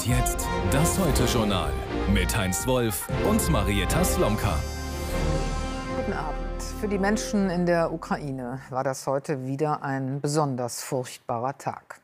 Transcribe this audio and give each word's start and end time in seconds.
Und 0.00 0.06
jetzt 0.06 0.48
das 0.70 0.98
Heute-Journal 0.98 1.70
mit 2.10 2.34
Heinz 2.34 2.66
Wolf 2.66 3.06
und 3.28 3.50
Marietta 3.50 4.02
Slomka. 4.02 4.58
Guten 5.94 6.14
Abend. 6.14 6.62
Für 6.80 6.88
die 6.88 6.98
Menschen 6.98 7.50
in 7.50 7.66
der 7.66 7.92
Ukraine 7.92 8.62
war 8.70 8.82
das 8.82 9.06
heute 9.06 9.44
wieder 9.44 9.82
ein 9.82 10.22
besonders 10.22 10.82
furchtbarer 10.82 11.58
Tag. 11.58 12.00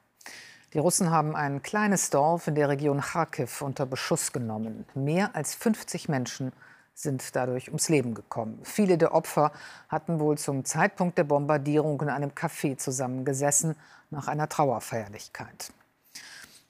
Die 0.75 0.79
Russen 0.79 1.11
haben 1.11 1.35
ein 1.35 1.63
kleines 1.63 2.11
Dorf 2.11 2.49
in 2.49 2.55
der 2.55 2.69
Region 2.69 3.01
Kharkiv 3.01 3.63
unter 3.63 3.87
Beschuss 3.87 4.31
genommen. 4.31 4.85
Mehr 4.95 5.35
als 5.35 5.55
50 5.55 6.11
Menschen 6.11 6.53
sind 6.93 7.35
dadurch 7.35 7.69
ums 7.69 7.89
Leben 7.89 8.13
gekommen. 8.13 8.61
Viele 8.63 8.99
der 8.99 9.15
Opfer 9.15 9.53
hatten 9.89 10.21
wohl 10.21 10.37
zum 10.37 10.67
Zeitpunkt 10.67 11.17
der 11.17 11.25
Bombardierung 11.25 11.99
in 12.03 12.11
einem 12.11 12.33
Café 12.33 12.77
zusammengesessen 12.77 13.75
nach 14.11 14.29
einer 14.29 14.51
Trauerfeierlichkeit. 14.51 15.73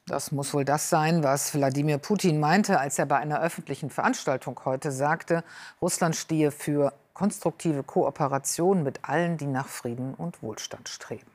Das 0.08 0.30
muss 0.30 0.54
wohl 0.54 0.64
das 0.64 0.88
sein, 0.88 1.24
was 1.24 1.52
Wladimir 1.52 1.98
Putin 1.98 2.38
meinte, 2.38 2.78
als 2.78 2.96
er 2.96 3.06
bei 3.06 3.16
einer 3.16 3.40
öffentlichen 3.40 3.90
Veranstaltung 3.90 4.60
heute 4.64 4.92
sagte, 4.92 5.42
Russland 5.82 6.14
stehe 6.14 6.52
für 6.52 6.92
konstruktive 7.12 7.82
Kooperation 7.82 8.84
mit 8.84 9.00
allen, 9.02 9.36
die 9.36 9.46
nach 9.46 9.66
Frieden 9.66 10.14
und 10.14 10.44
Wohlstand 10.44 10.88
streben. 10.88 11.30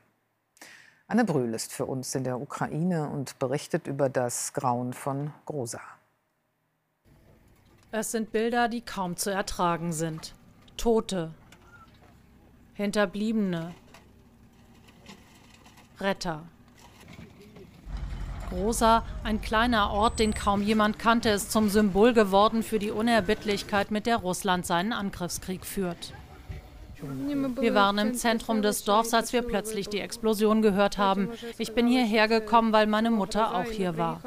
Anne 1.06 1.26
Brühl 1.26 1.52
ist 1.52 1.70
für 1.70 1.84
uns 1.84 2.14
in 2.14 2.24
der 2.24 2.40
Ukraine 2.40 3.10
und 3.10 3.38
berichtet 3.38 3.86
über 3.86 4.08
das 4.08 4.54
Grauen 4.54 4.94
von 4.94 5.34
Grosa. 5.44 5.80
Es 7.90 8.12
sind 8.12 8.32
Bilder, 8.32 8.68
die 8.68 8.80
kaum 8.80 9.18
zu 9.18 9.28
ertragen 9.28 9.92
sind. 9.92 10.34
Tote, 10.78 11.34
Hinterbliebene, 12.72 13.74
Retter. 16.00 16.44
Großer, 18.52 19.02
ein 19.24 19.40
kleiner 19.40 19.90
Ort, 19.90 20.18
den 20.18 20.34
kaum 20.34 20.62
jemand 20.62 20.98
kannte, 20.98 21.30
ist 21.30 21.52
zum 21.52 21.70
Symbol 21.70 22.12
geworden 22.12 22.62
für 22.62 22.78
die 22.78 22.90
Unerbittlichkeit, 22.90 23.90
mit 23.90 24.06
der 24.06 24.16
Russland 24.16 24.66
seinen 24.66 24.92
Angriffskrieg 24.92 25.64
führt. 25.64 26.12
Wir 27.60 27.74
waren 27.74 27.98
im 27.98 28.14
Zentrum 28.14 28.62
des 28.62 28.84
Dorfs, 28.84 29.12
als 29.12 29.32
wir 29.32 29.42
plötzlich 29.42 29.88
die 29.88 29.98
Explosion 29.98 30.62
gehört 30.62 30.98
haben. 30.98 31.30
Ich 31.58 31.74
bin 31.74 31.86
hierher 31.86 32.28
gekommen, 32.28 32.72
weil 32.72 32.86
meine 32.86 33.10
Mutter 33.10 33.56
auch 33.56 33.64
hier 33.64 33.96
war. 33.96 34.20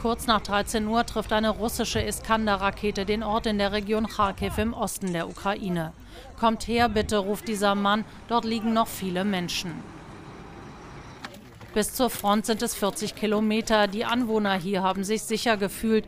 Kurz 0.00 0.26
nach 0.26 0.42
13 0.42 0.86
Uhr 0.86 1.04
trifft 1.04 1.32
eine 1.32 1.50
russische 1.50 2.00
Iskander-Rakete 2.00 3.06
den 3.06 3.22
Ort 3.22 3.46
in 3.46 3.58
der 3.58 3.72
Region 3.72 4.06
Kharkiv 4.06 4.58
im 4.58 4.72
Osten 4.72 5.12
der 5.12 5.28
Ukraine. 5.28 5.92
Kommt 6.38 6.68
her, 6.68 6.88
bitte, 6.88 7.16
ruft 7.18 7.48
dieser 7.48 7.74
Mann. 7.74 8.04
Dort 8.28 8.44
liegen 8.44 8.72
noch 8.72 8.86
viele 8.86 9.24
Menschen. 9.24 9.72
Bis 11.76 11.92
zur 11.92 12.08
Front 12.08 12.46
sind 12.46 12.62
es 12.62 12.74
40 12.74 13.14
Kilometer. 13.16 13.86
Die 13.86 14.06
Anwohner 14.06 14.54
hier 14.54 14.82
haben 14.82 15.04
sich 15.04 15.24
sicher 15.24 15.58
gefühlt, 15.58 16.06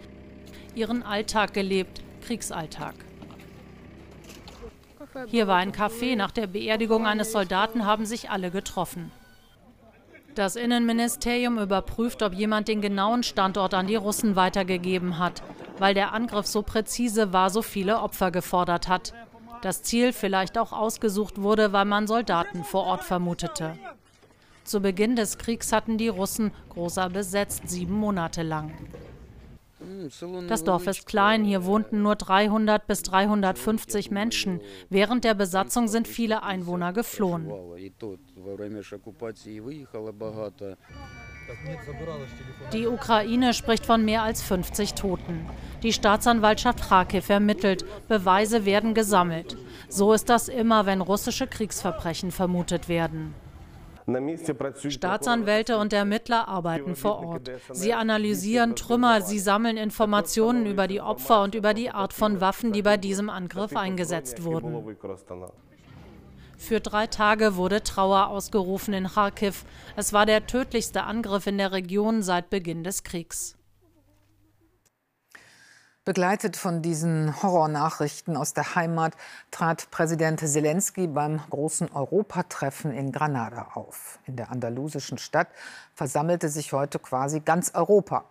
ihren 0.75 1.03
Alltag 1.03 1.53
gelebt, 1.53 2.01
Kriegsalltag. 2.23 2.95
Hier 5.27 5.47
war 5.47 5.57
ein 5.57 5.73
Café. 5.73 6.17
Nach 6.17 6.31
der 6.31 6.47
Beerdigung 6.47 7.07
eines 7.07 7.33
Soldaten 7.33 7.85
haben 7.85 8.07
sich 8.07 8.31
alle 8.31 8.51
getroffen. 8.51 9.13
Das 10.35 10.57
Innenministerium 10.57 11.59
überprüft, 11.59 12.23
ob 12.23 12.33
jemand 12.33 12.69
den 12.69 12.81
genauen 12.81 13.23
Standort 13.23 13.75
an 13.75 13.89
die 13.89 13.97
Russen 13.97 14.37
weitergegeben 14.37 15.19
hat, 15.19 15.43
weil 15.79 15.93
der 15.93 16.15
Angriff 16.15 16.47
so 16.47 16.63
präzise 16.63 17.35
war, 17.35 17.51
so 17.51 17.61
viele 17.61 18.01
Opfer 18.01 18.31
gefordert 18.31 18.89
hat. 18.89 19.13
Das 19.61 19.83
Ziel 19.83 20.15
vielleicht 20.15 20.57
auch 20.57 20.73
ausgesucht 20.73 21.43
wurde, 21.43 21.75
weil 21.75 21.85
man 21.85 22.07
Soldaten 22.07 22.65
vor 22.65 22.85
Ort 22.85 23.05
vermutete. 23.05 23.79
Zu 24.69 24.83
Beginn 24.83 25.17
des 25.17 25.39
Kriegs 25.39 25.73
hatten 25.73 25.97
die 25.97 26.09
Russen 26.09 26.53
Großer 26.69 27.09
besetzt, 27.09 27.63
sieben 27.71 27.95
Monate 27.95 28.43
lang. 28.43 28.71
Das 30.47 30.63
Dorf 30.63 30.87
ist 30.87 31.07
klein, 31.07 31.43
hier 31.43 31.65
wohnten 31.65 32.03
nur 32.03 32.17
300 32.17 32.87
bis 32.87 33.03
350 33.05 34.11
Menschen. 34.11 34.61
Während 34.91 35.25
der 35.25 35.33
Besatzung 35.33 35.89
sind 35.89 36.07
viele 36.07 36.43
Einwohner 36.43 36.93
geflohen. 36.93 37.51
Die 42.75 42.87
Ukraine 42.87 43.55
spricht 43.55 43.87
von 43.87 44.05
mehr 44.05 44.23
als 44.23 44.43
50 44.43 44.93
Toten. 44.93 45.47
Die 45.83 45.95
Staatsanwaltschaft 45.95 46.87
Kharkiv 46.87 47.31
ermittelt, 47.31 47.87
Beweise 48.07 48.67
werden 48.67 48.93
gesammelt. 48.93 49.57
So 49.89 50.13
ist 50.13 50.29
das 50.29 50.51
immer, 50.51 50.85
wenn 50.85 51.01
russische 51.01 51.47
Kriegsverbrechen 51.47 52.33
vermutet 52.33 52.91
werden. 52.91 53.35
Staatsanwälte 54.89 55.77
und 55.77 55.93
Ermittler 55.93 56.49
arbeiten 56.49 56.97
vor 56.97 57.25
Ort. 57.25 57.51
Sie 57.73 57.93
analysieren 57.93 58.75
Trümmer, 58.75 59.21
sie 59.21 59.39
sammeln 59.39 59.77
Informationen 59.77 60.65
über 60.65 60.87
die 60.87 61.01
Opfer 61.01 61.43
und 61.43 61.55
über 61.55 61.75
die 61.75 61.91
Art 61.91 62.15
von 62.15 62.41
Waffen, 62.41 62.73
die 62.73 62.83
bei 62.83 62.97
diesem 62.97 63.29
Angriff 63.29 63.77
eingesetzt 63.77 64.43
wurden. 64.45 64.97
Für 66.57 66.81
drei 66.81 67.07
Tage 67.07 67.57
wurde 67.57 67.83
Trauer 67.83 68.29
ausgerufen 68.29 68.93
in 68.95 69.07
Kharkiv. 69.07 69.65
Es 69.95 70.13
war 70.13 70.27
der 70.27 70.47
tödlichste 70.47 71.05
Angriff 71.05 71.47
in 71.47 71.59
der 71.59 71.73
Region 71.73 72.23
seit 72.23 72.51
Beginn 72.51 72.83
des 72.83 73.05
Kriegs. 73.05 73.58
Begleitet 76.09 76.57
von 76.57 76.81
diesen 76.81 77.43
Horrornachrichten 77.43 78.35
aus 78.39 78.55
der 78.55 78.75
Heimat 78.75 79.13
trat 79.51 79.91
Präsident 79.91 80.41
Zelensky 80.41 81.07
beim 81.07 81.39
großen 81.51 81.93
Europatreffen 81.93 82.93
in 82.93 83.13
Granada 83.13 83.73
auf. 83.75 84.19
In 84.25 84.35
der 84.35 84.51
andalusischen 84.51 85.19
Stadt 85.19 85.49
versammelte 85.95 86.49
sich 86.49 86.73
heute 86.73 86.99
quasi 86.99 87.41
ganz 87.41 87.73
Europa. 87.75 88.25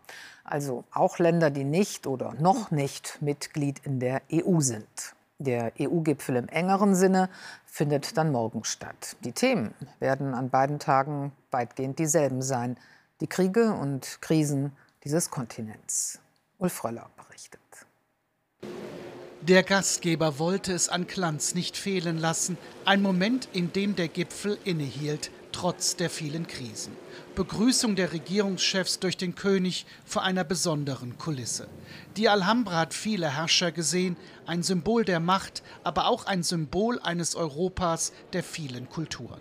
Also 0.43 0.85
auch 0.91 1.19
Länder, 1.19 1.51
die 1.51 1.65
nicht 1.65 2.07
oder 2.07 2.33
noch 2.39 2.71
nicht 2.71 3.21
Mitglied 3.21 3.79
in 3.85 3.99
der 3.99 4.23
EU 4.33 4.59
sind. 4.59 5.13
Der 5.37 5.71
EU-Gipfel 5.79 6.35
im 6.35 6.47
engeren 6.47 6.95
Sinne 6.95 7.29
findet 7.67 8.17
dann 8.17 8.31
morgen 8.31 8.63
statt. 8.63 9.17
Die 9.23 9.33
Themen 9.33 9.75
werden 9.99 10.33
an 10.33 10.49
beiden 10.49 10.79
Tagen 10.79 11.31
weitgehend 11.51 11.99
dieselben 11.99 12.41
sein. 12.41 12.75
Die 13.21 13.27
Kriege 13.27 13.71
und 13.71 14.17
Krisen 14.21 14.75
dieses 15.03 15.29
Kontinents. 15.29 16.19
Ulf 16.57 16.83
Röller 16.83 17.07
berichtet. 17.15 17.66
Der 19.47 19.63
Gastgeber 19.63 20.39
wollte 20.39 20.73
es 20.73 20.89
an 20.89 21.07
Glanz 21.07 21.55
nicht 21.55 21.77
fehlen 21.77 22.17
lassen. 22.17 22.57
Ein 22.83 23.01
Moment, 23.01 23.47
in 23.53 23.71
dem 23.71 23.95
der 23.95 24.09
Gipfel 24.09 24.57
innehielt, 24.65 25.31
trotz 25.53 25.95
der 25.95 26.09
vielen 26.09 26.47
Krisen. 26.47 26.91
Begrüßung 27.33 27.95
der 27.95 28.11
Regierungschefs 28.11 28.99
durch 28.99 29.15
den 29.15 29.35
König 29.35 29.85
vor 30.03 30.23
einer 30.23 30.43
besonderen 30.43 31.17
Kulisse. 31.17 31.69
Die 32.17 32.27
Alhambra 32.27 32.75
hat 32.75 32.93
viele 32.93 33.37
Herrscher 33.37 33.71
gesehen, 33.71 34.17
ein 34.45 34.63
Symbol 34.63 35.05
der 35.05 35.21
Macht, 35.21 35.63
aber 35.85 36.07
auch 36.07 36.25
ein 36.25 36.43
Symbol 36.43 36.99
eines 36.99 37.33
Europas 37.33 38.11
der 38.33 38.43
vielen 38.43 38.89
Kulturen. 38.89 39.39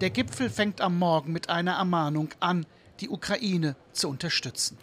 Der 0.00 0.10
Gipfel 0.10 0.50
fängt 0.50 0.80
am 0.80 0.98
Morgen 0.98 1.30
mit 1.30 1.48
einer 1.48 1.74
Ermahnung 1.74 2.30
an, 2.40 2.66
die 2.98 3.08
Ukraine 3.08 3.76
zu 3.92 4.08
unterstützen. 4.08 4.78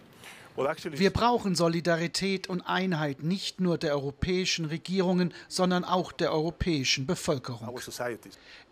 Wir 0.92 1.12
brauchen 1.12 1.56
Solidarität 1.56 2.48
und 2.50 2.62
Einheit 2.62 3.24
nicht 3.24 3.62
nur 3.62 3.78
der 3.78 3.94
europäischen 3.94 4.66
Regierungen, 4.66 5.34
sondern 5.48 5.84
auch 5.84 6.12
der 6.12 6.34
europäischen 6.34 7.06
Bevölkerung. 7.06 7.80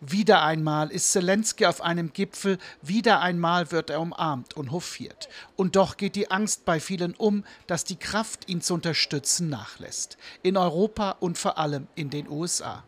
Wieder 0.00 0.42
einmal 0.42 0.90
ist 0.90 1.12
Zelensky 1.12 1.66
auf 1.66 1.80
einem 1.80 2.12
Gipfel, 2.12 2.58
wieder 2.82 3.20
einmal 3.20 3.72
wird 3.72 3.90
er 3.90 4.00
umarmt 4.00 4.56
und 4.56 4.70
hofiert. 4.70 5.28
Und 5.56 5.76
doch 5.76 5.96
geht 5.96 6.14
die 6.14 6.30
Angst 6.30 6.64
bei 6.64 6.80
vielen 6.80 7.14
um, 7.14 7.44
dass 7.66 7.84
die 7.84 7.96
Kraft, 7.96 8.48
ihn 8.48 8.60
zu 8.60 8.74
unterstützen, 8.74 9.48
nachlässt. 9.48 10.18
In 10.42 10.56
Europa 10.56 11.16
und 11.20 11.38
vor 11.38 11.58
allem 11.58 11.86
in 11.94 12.10
den 12.10 12.28
USA. 12.28 12.84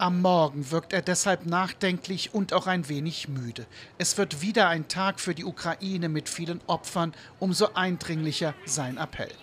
Am 0.00 0.22
Morgen 0.22 0.70
wirkt 0.70 0.94
er 0.94 1.02
deshalb 1.02 1.44
nachdenklich 1.44 2.32
und 2.32 2.54
auch 2.54 2.66
ein 2.66 2.88
wenig 2.88 3.28
müde. 3.28 3.66
Es 3.98 4.16
wird 4.16 4.40
wieder 4.40 4.66
ein 4.66 4.88
Tag 4.88 5.20
für 5.20 5.34
die 5.34 5.44
Ukraine 5.44 6.08
mit 6.08 6.30
vielen 6.30 6.62
Opfern, 6.66 7.12
umso 7.38 7.74
eindringlicher 7.74 8.54
sein 8.64 8.96
Appell. 8.96 9.34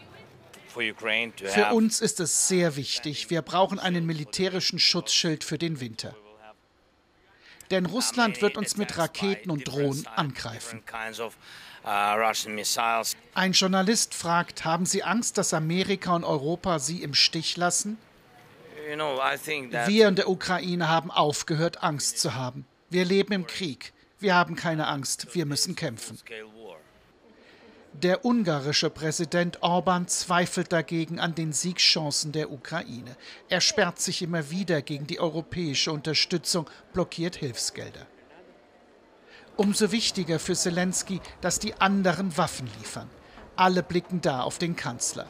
Für 0.70 1.74
uns 1.74 2.02
ist 2.02 2.20
es 2.20 2.48
sehr 2.48 2.76
wichtig, 2.76 3.30
wir 3.30 3.44
brauchen 3.44 3.78
einen 3.78 4.08
militärischen 4.08 4.80
Schutzschild 4.80 5.44
für 5.44 5.60
den 5.60 5.80
Winter. 5.80 6.16
Denn 7.70 7.86
Russland 7.86 8.42
wird 8.42 8.58
uns 8.58 8.78
mit 8.78 8.98
Raketen 8.98 9.52
und 9.52 9.68
Drohnen 9.68 10.08
angreifen. 10.08 10.82
Ein 13.36 13.52
Journalist 13.52 14.16
fragt, 14.16 14.66
haben 14.66 14.88
Sie 14.88 15.04
Angst, 15.04 15.38
dass 15.38 15.54
Amerika 15.54 16.16
und 16.16 16.24
Europa 16.24 16.80
Sie 16.80 17.04
im 17.04 17.14
Stich 17.14 17.58
lassen? 17.58 18.00
Wir 18.88 20.08
in 20.08 20.16
der 20.16 20.30
Ukraine 20.30 20.88
haben 20.88 21.12
aufgehört, 21.12 21.84
Angst 21.84 22.20
zu 22.20 22.36
haben. 22.36 22.66
Wir 22.90 23.04
leben 23.04 23.34
im 23.34 23.46
Krieg. 23.46 23.92
Wir 24.20 24.34
haben 24.34 24.56
keine 24.56 24.88
Angst. 24.88 25.36
Wir 25.36 25.46
müssen 25.46 25.76
kämpfen. 25.76 26.18
Der 27.94 28.24
ungarische 28.24 28.90
Präsident 28.90 29.62
Orban 29.64 30.08
zweifelt 30.08 30.72
dagegen 30.72 31.20
an 31.20 31.36
den 31.36 31.52
Siegschancen 31.52 32.32
der 32.32 32.52
Ukraine. 32.52 33.18
Er 33.50 33.60
sperrt 33.60 34.00
sich 34.00 34.22
immer 34.22 34.52
wieder 34.52 34.82
gegen 34.82 35.08
die 35.08 35.20
europäische 35.20 35.92
Unterstützung, 35.92 36.70
blockiert 36.94 37.36
Hilfsgelder. 37.36 38.06
Umso 39.56 39.92
wichtiger 39.92 40.40
für 40.40 40.54
Zelensky, 40.54 41.20
dass 41.42 41.60
die 41.60 41.74
anderen 41.82 42.38
Waffen 42.38 42.70
liefern. 42.78 43.10
Alle 43.56 43.82
blicken 43.82 44.22
da 44.22 44.42
auf 44.42 44.60
den 44.60 44.76
Kanzler. 44.76 45.28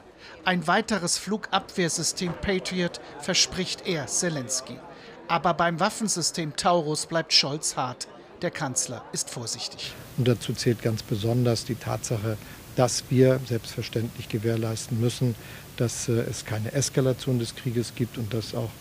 Ein 0.48 0.66
weiteres 0.66 1.18
Flugabwehrsystem 1.18 2.32
Patriot 2.42 3.02
verspricht 3.20 3.86
er 3.86 4.08
Zelensky. 4.08 4.80
Aber 5.28 5.54
beim 5.54 5.82
Waffensystem 5.82 6.56
Taurus 6.56 7.06
bleibt 7.06 7.34
Scholz 7.34 7.76
hart. 7.76 8.08
Der 8.42 8.50
Kanzler 8.50 9.04
ist 9.12 9.30
vorsichtig. 9.30 9.92
Und 10.16 10.26
dazu 10.26 10.54
zählt 10.54 10.82
ganz 10.82 11.04
besonders 11.04 11.66
die 11.66 11.76
Tatsache, 11.76 12.38
dass 12.78 13.04
wir 13.10 13.42
selbstverständlich 13.46 14.30
gewährleisten 14.30 15.02
müssen, 15.02 15.36
dass 15.76 16.08
äh, 16.08 16.14
es 16.14 16.46
keine 16.46 16.72
Eskalation 16.72 17.40
des 17.40 17.54
Krieges 17.54 17.94
gibt 17.96 18.18
und 18.18 18.34
dass 18.34 18.56
auch 18.56 18.72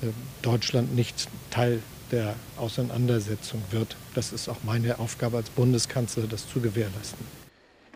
äh, 0.00 0.06
Deutschland 0.40 0.94
nicht 0.96 1.28
Teil 1.50 1.82
der 2.10 2.36
Auseinandersetzung 2.56 3.62
wird. 3.70 3.96
Das 4.14 4.32
ist 4.32 4.48
auch 4.48 4.62
meine 4.64 4.98
Aufgabe 4.98 5.36
als 5.36 5.50
Bundeskanzler, 5.50 6.26
das 6.26 6.48
zu 6.48 6.60
gewährleisten. 6.60 7.41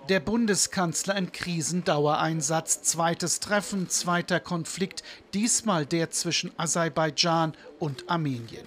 Der 0.09 0.21
Bundeskanzler 0.21 1.17
in 1.17 1.33
Krisendauereinsatz, 1.33 2.83
zweites 2.83 3.41
Treffen, 3.41 3.89
zweiter 3.89 4.39
Konflikt, 4.39 5.03
diesmal 5.35 5.85
der 5.85 6.13
zwischen 6.13 6.53
Aserbaidschan 6.57 7.55
und 7.81 8.09
Armenien. 8.09 8.67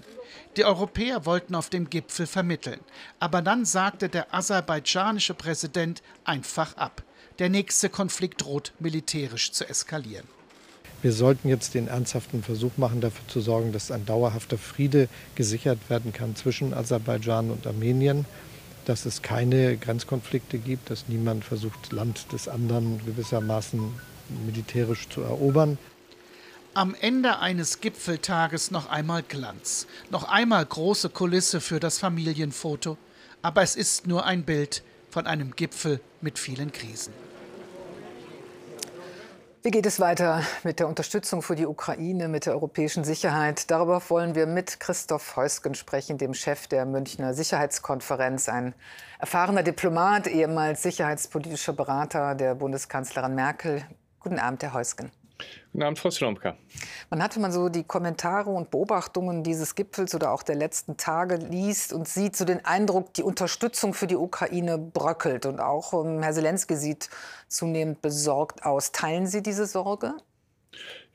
Die 0.58 0.66
Europäer 0.66 1.26
wollten 1.26 1.56
auf 1.56 1.70
dem 1.70 1.90
Gipfel 1.90 2.28
vermitteln, 2.28 2.82
aber 3.22 3.42
dann 3.42 3.64
sagte 3.64 4.10
der 4.10 4.34
aserbaidschanische 4.34 5.34
Präsident 5.34 6.02
einfach 6.26 6.76
ab. 6.76 7.04
Der 7.38 7.48
nächste 7.48 7.88
Konflikt 7.88 8.44
droht 8.44 8.74
militärisch 8.80 9.54
zu 9.54 9.64
eskalieren. 9.70 10.28
Wir 11.02 11.14
sollten 11.14 11.48
jetzt 11.48 11.74
den 11.74 11.88
ernsthaften 11.88 12.44
Versuch 12.44 12.76
machen, 12.76 13.00
dafür 13.00 13.26
zu 13.30 13.40
sorgen, 13.40 13.72
dass 13.72 13.92
ein 13.92 14.06
dauerhafter 14.06 14.58
Friede 14.58 15.08
gesichert 15.36 15.80
werden 15.90 16.12
kann 16.12 16.36
zwischen 16.36 16.74
Aserbaidschan 16.74 17.50
und 17.50 17.66
Armenien 17.66 18.26
dass 18.90 19.06
es 19.06 19.22
keine 19.22 19.78
Grenzkonflikte 19.78 20.58
gibt, 20.58 20.90
dass 20.90 21.08
niemand 21.10 21.46
versucht, 21.46 21.92
Land 21.92 22.32
des 22.34 22.48
anderen 22.48 23.00
gewissermaßen 23.06 23.80
militärisch 24.48 25.08
zu 25.10 25.22
erobern. 25.22 25.78
Am 26.74 26.96
Ende 27.00 27.38
eines 27.38 27.82
Gipfeltages 27.82 28.72
noch 28.72 28.90
einmal 28.90 29.22
Glanz, 29.22 29.86
noch 30.10 30.24
einmal 30.24 30.66
große 30.66 31.10
Kulisse 31.10 31.62
für 31.62 31.80
das 31.80 32.00
Familienfoto, 32.00 32.98
aber 33.44 33.62
es 33.62 33.76
ist 33.76 34.08
nur 34.08 34.26
ein 34.26 34.44
Bild 34.44 34.82
von 35.12 35.28
einem 35.28 35.56
Gipfel 35.56 36.02
mit 36.22 36.40
vielen 36.40 36.72
Krisen. 36.72 37.14
Wie 39.62 39.72
geht 39.72 39.86
es 39.86 40.00
weiter 40.00 40.44
mit 40.64 40.80
der 40.80 40.88
Unterstützung 40.88 41.42
für 41.42 41.58
die 41.58 41.66
Ukraine, 41.66 42.30
mit 42.30 42.46
der 42.46 42.54
europäischen 42.54 43.04
Sicherheit? 43.04 43.70
Darüber 43.70 44.02
wollen 44.08 44.34
wir 44.34 44.46
mit 44.46 44.80
Christoph 44.80 45.36
Heusgen 45.36 45.76
sprechen, 45.76 46.18
dem 46.18 46.34
Chef 46.34 46.68
der 46.68 46.86
Münchner 46.86 47.34
Sicherheitskonferenz, 47.34 48.48
ein 48.48 48.74
erfahrener 49.20 49.62
Diplomat, 49.62 50.28
ehemals 50.28 50.82
sicherheitspolitischer 50.84 51.74
Berater 51.74 52.36
der 52.36 52.56
Bundeskanzlerin 52.56 53.36
Merkel. 53.36 53.86
Guten 54.22 54.40
Abend, 54.40 54.64
Herr 54.64 54.72
Heusgen. 54.72 55.12
Guten 55.72 55.84
Abend, 55.84 56.00
Frau 56.00 56.10
Slomka. 56.10 56.56
Man 57.10 57.22
hatte 57.22 57.40
man 57.40 57.52
so 57.52 57.70
die 57.70 57.84
Kommentare 57.84 58.50
und 58.50 58.72
Beobachtungen 58.72 59.44
dieses 59.44 59.76
Gipfels 59.76 60.16
oder 60.16 60.32
auch 60.32 60.44
der 60.44 60.56
letzten 60.56 60.98
Tage 60.98 61.36
liest 61.36 61.94
und 61.94 62.08
sieht 62.08 62.36
so 62.36 62.46
den 62.46 62.66
Eindruck, 62.66 63.14
die 63.14 63.24
Unterstützung 63.24 63.94
für 63.94 64.08
die 64.08 64.16
Ukraine 64.16 64.78
bröckelt. 64.78 65.46
Und 65.46 65.60
auch 65.60 65.94
ähm, 65.94 66.22
Herr 66.24 66.34
Zelensky 66.34 66.76
sieht 66.76 67.10
zunehmend 67.48 68.02
besorgt 68.02 68.66
aus. 68.66 68.92
Teilen 68.92 69.28
Sie 69.28 69.42
diese 69.42 69.66
Sorge? 69.66 70.14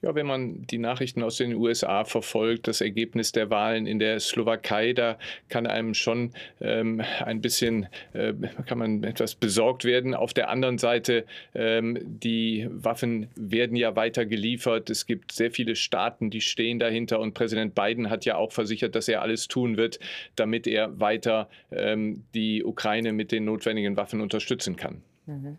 Ja, 0.04 0.14
wenn 0.14 0.26
man 0.26 0.66
die 0.66 0.76
Nachrichten 0.76 1.22
aus 1.22 1.38
den 1.38 1.54
USA 1.54 2.04
verfolgt, 2.04 2.68
das 2.68 2.82
Ergebnis 2.82 3.32
der 3.32 3.48
Wahlen 3.48 3.86
in 3.86 3.98
der 3.98 4.20
Slowakei, 4.20 4.92
da 4.92 5.16
kann 5.48 5.66
einem 5.66 5.94
schon 5.94 6.32
ähm, 6.60 7.00
ein 7.24 7.40
bisschen, 7.40 7.86
äh, 8.12 8.34
kann 8.66 8.76
man 8.76 9.02
etwas 9.02 9.34
besorgt 9.34 9.86
werden. 9.86 10.12
Auf 10.14 10.34
der 10.34 10.50
anderen 10.50 10.76
Seite, 10.76 11.24
ähm, 11.54 11.96
die 12.04 12.68
Waffen 12.70 13.28
werden 13.34 13.78
ja 13.78 13.96
weiter 13.96 14.26
geliefert. 14.26 14.90
Es 14.90 15.06
gibt 15.06 15.32
sehr 15.32 15.50
viele 15.50 15.74
Staaten, 15.74 16.28
die 16.28 16.42
stehen 16.42 16.78
dahinter 16.78 17.18
und 17.18 17.32
Präsident 17.32 17.74
Biden 17.74 18.10
hat 18.10 18.26
ja 18.26 18.36
auch 18.36 18.52
versichert, 18.52 18.94
dass 18.94 19.08
er 19.08 19.22
alles 19.22 19.48
tun 19.48 19.78
wird, 19.78 20.00
damit 20.36 20.66
er 20.66 21.00
weiter 21.00 21.48
ähm, 21.72 22.24
die 22.34 22.62
Ukraine 22.62 23.14
mit 23.14 23.32
den 23.32 23.46
notwendigen 23.46 23.96
Waffen 23.96 24.20
unterstützen 24.20 24.76
kann. 24.76 25.00
Mhm. 25.24 25.56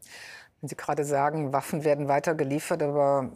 Wenn 0.62 0.70
Sie 0.70 0.76
gerade 0.76 1.04
sagen, 1.04 1.52
Waffen 1.52 1.84
werden 1.84 2.08
weiter 2.08 2.36
geliefert, 2.36 2.84
aber 2.84 3.32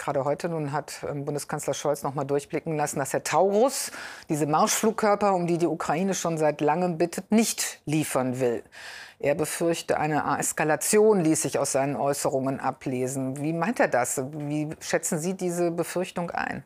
Gerade 0.00 0.24
heute 0.24 0.48
nun 0.48 0.72
hat 0.72 1.04
ähm, 1.06 1.26
Bundeskanzler 1.26 1.74
Scholz 1.74 2.02
noch 2.02 2.14
mal 2.14 2.24
durchblicken 2.24 2.74
lassen, 2.74 2.98
dass 2.98 3.12
Herr 3.12 3.22
Taurus, 3.22 3.92
diese 4.30 4.46
Marschflugkörper, 4.46 5.34
um 5.34 5.46
die 5.46 5.58
die 5.58 5.66
Ukraine 5.66 6.14
schon 6.14 6.38
seit 6.38 6.62
langem 6.62 6.96
bittet, 6.96 7.30
nicht 7.30 7.82
liefern 7.84 8.40
will. 8.40 8.62
Er 9.18 9.34
befürchte 9.34 9.98
eine 9.98 10.38
Eskalation, 10.38 11.20
ließ 11.20 11.42
sich 11.42 11.58
aus 11.58 11.72
seinen 11.72 11.96
Äußerungen 11.96 12.60
ablesen. 12.60 13.42
Wie 13.42 13.52
meint 13.52 13.78
er 13.78 13.88
das? 13.88 14.22
Wie 14.32 14.70
schätzen 14.80 15.18
Sie 15.18 15.34
diese 15.34 15.70
Befürchtung 15.70 16.30
ein? 16.30 16.64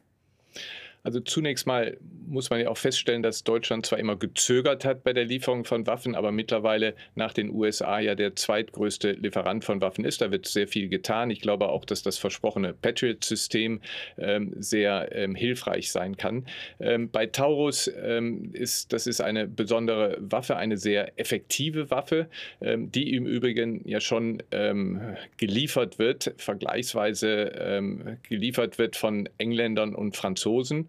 Also 1.05 1.21
zunächst 1.21 1.67
mal 1.67 1.99
muss 2.27 2.49
man 2.49 2.61
ja 2.61 2.69
auch 2.69 2.79
feststellen, 2.79 3.23
dass 3.23 3.45
Deutschland 3.45 3.85
zwar 3.85 3.99
immer 3.99 4.17
gezögert 4.17 4.85
hat 4.87 5.05
bei 5.05 5.13
der 5.13 5.27
Lieferung 5.27 5.65
von 5.65 5.87
Waffen, 5.87 6.15
aber 6.15 6.33
mittlerweile 6.33 6.95
nach 7.15 7.35
den 7.35 7.51
USA 7.51 7.99
ja 8.01 8.15
der 8.15 8.35
zweitgrößte 8.37 9.13
Lieferant 9.13 9.65
von 9.65 9.83
Waffen 9.83 10.05
ist. 10.05 10.23
Da 10.23 10.31
wird 10.31 10.47
sehr 10.47 10.67
viel 10.67 10.89
getan. 10.89 11.31
Ich 11.31 11.43
glaube 11.43 11.69
auch, 11.69 11.85
dass 11.85 12.03
das 12.03 12.17
versprochene 12.17 12.73
Patriot-System 12.73 13.83
ähm, 14.17 14.55
sehr 14.57 15.11
ähm, 15.13 15.35
hilfreich 15.35 15.93
sein 15.93 16.17
kann. 16.17 16.47
Ähm, 16.81 17.11
bei 17.11 17.27
Taurus 17.27 17.91
ähm, 18.03 18.51
ist 18.55 18.93
das 18.95 19.07
ist 19.07 19.21
eine 19.21 19.47
besondere 19.47 20.17
Waffe, 20.21 20.57
eine 20.57 20.79
sehr 20.79 21.19
effektive 21.21 21.91
Waffe, 21.91 22.29
ähm, 22.63 22.91
die 22.91 23.15
im 23.15 23.27
Übrigen 23.27 23.87
ja 23.87 24.01
schon 24.01 24.43
ähm, 24.51 25.17
geliefert 25.37 25.99
wird, 25.99 26.35
vergleichsweise 26.39 28.15
geliefert 28.23 28.79
wird 28.79 28.97
von 28.97 29.29
Engländern 29.39 29.95
und 29.95 30.17
Franzosen. 30.17 30.89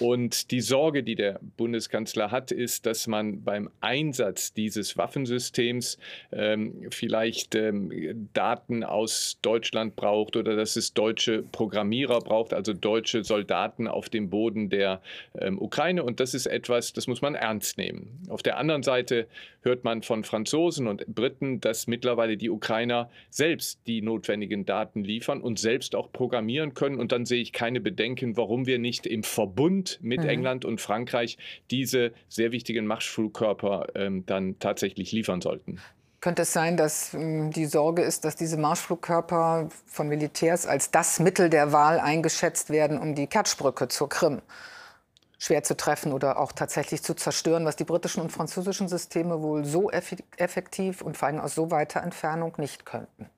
Und 0.00 0.50
die 0.50 0.60
Sorge, 0.60 1.02
die 1.02 1.14
der 1.14 1.40
Bundeskanzler 1.56 2.30
hat, 2.30 2.52
ist, 2.52 2.86
dass 2.86 3.06
man 3.06 3.42
beim 3.42 3.70
Einsatz 3.80 4.52
dieses 4.52 4.96
Waffensystems 4.98 5.98
ähm, 6.30 6.86
vielleicht 6.90 7.54
ähm, 7.54 8.28
Daten 8.34 8.84
aus 8.84 9.38
Deutschland 9.42 9.96
braucht 9.96 10.36
oder 10.36 10.56
dass 10.56 10.76
es 10.76 10.92
deutsche 10.92 11.42
Programmierer 11.42 12.20
braucht, 12.20 12.52
also 12.52 12.72
deutsche 12.72 13.24
Soldaten 13.24 13.88
auf 13.88 14.08
dem 14.08 14.30
Boden 14.30 14.68
der 14.68 15.00
ähm, 15.38 15.60
Ukraine. 15.60 16.02
Und 16.02 16.20
das 16.20 16.34
ist 16.34 16.46
etwas, 16.46 16.92
das 16.92 17.06
muss 17.06 17.22
man 17.22 17.34
ernst 17.34 17.78
nehmen. 17.78 18.22
Auf 18.28 18.42
der 18.42 18.58
anderen 18.58 18.82
Seite 18.82 19.26
hört 19.62 19.84
man 19.84 20.02
von 20.02 20.24
Franzosen 20.24 20.86
und 20.86 21.06
Briten, 21.06 21.60
dass 21.60 21.86
mittlerweile 21.86 22.36
die 22.36 22.50
Ukrainer 22.50 23.10
selbst 23.30 23.80
die 23.86 24.02
notwendigen 24.02 24.66
Daten 24.66 25.02
liefern 25.02 25.40
und 25.40 25.58
selbst 25.58 25.94
auch 25.94 26.12
programmieren 26.12 26.74
können. 26.74 26.98
Und 26.98 27.12
dann 27.12 27.24
sehe 27.24 27.40
ich 27.40 27.52
keine 27.52 27.80
Bedenken, 27.80 28.36
warum 28.36 28.66
wir 28.66 28.78
nicht 28.78 29.06
im 29.06 29.22
Verbund 29.22 29.77
mit 30.00 30.22
mhm. 30.22 30.28
England 30.28 30.64
und 30.64 30.80
Frankreich 30.80 31.38
diese 31.70 32.12
sehr 32.28 32.52
wichtigen 32.52 32.86
Marschflugkörper 32.86 33.88
ähm, 33.94 34.24
dann 34.26 34.58
tatsächlich 34.58 35.12
liefern 35.12 35.40
sollten. 35.40 35.80
Könnte 36.20 36.42
es 36.42 36.52
sein, 36.52 36.76
dass 36.76 37.14
ähm, 37.14 37.52
die 37.52 37.66
Sorge 37.66 38.02
ist, 38.02 38.24
dass 38.24 38.34
diese 38.34 38.56
Marschflugkörper 38.56 39.68
von 39.86 40.08
Militärs 40.08 40.66
als 40.66 40.90
das 40.90 41.20
Mittel 41.20 41.48
der 41.48 41.72
Wahl 41.72 42.00
eingeschätzt 42.00 42.70
werden, 42.70 42.98
um 42.98 43.14
die 43.14 43.28
Kertschbrücke 43.28 43.88
zur 43.88 44.08
Krim 44.08 44.42
schwer 45.38 45.62
zu 45.62 45.76
treffen 45.76 46.12
oder 46.12 46.38
auch 46.38 46.52
tatsächlich 46.52 47.02
zu 47.02 47.14
zerstören, 47.14 47.64
was 47.64 47.76
die 47.76 47.84
britischen 47.84 48.20
und 48.20 48.32
französischen 48.32 48.88
Systeme 48.88 49.40
wohl 49.40 49.64
so 49.64 49.90
effektiv 49.90 51.00
und 51.00 51.16
vor 51.16 51.28
allem 51.28 51.38
aus 51.38 51.54
so 51.54 51.70
weiter 51.70 52.02
Entfernung 52.02 52.54
nicht 52.58 52.84
könnten? 52.84 53.30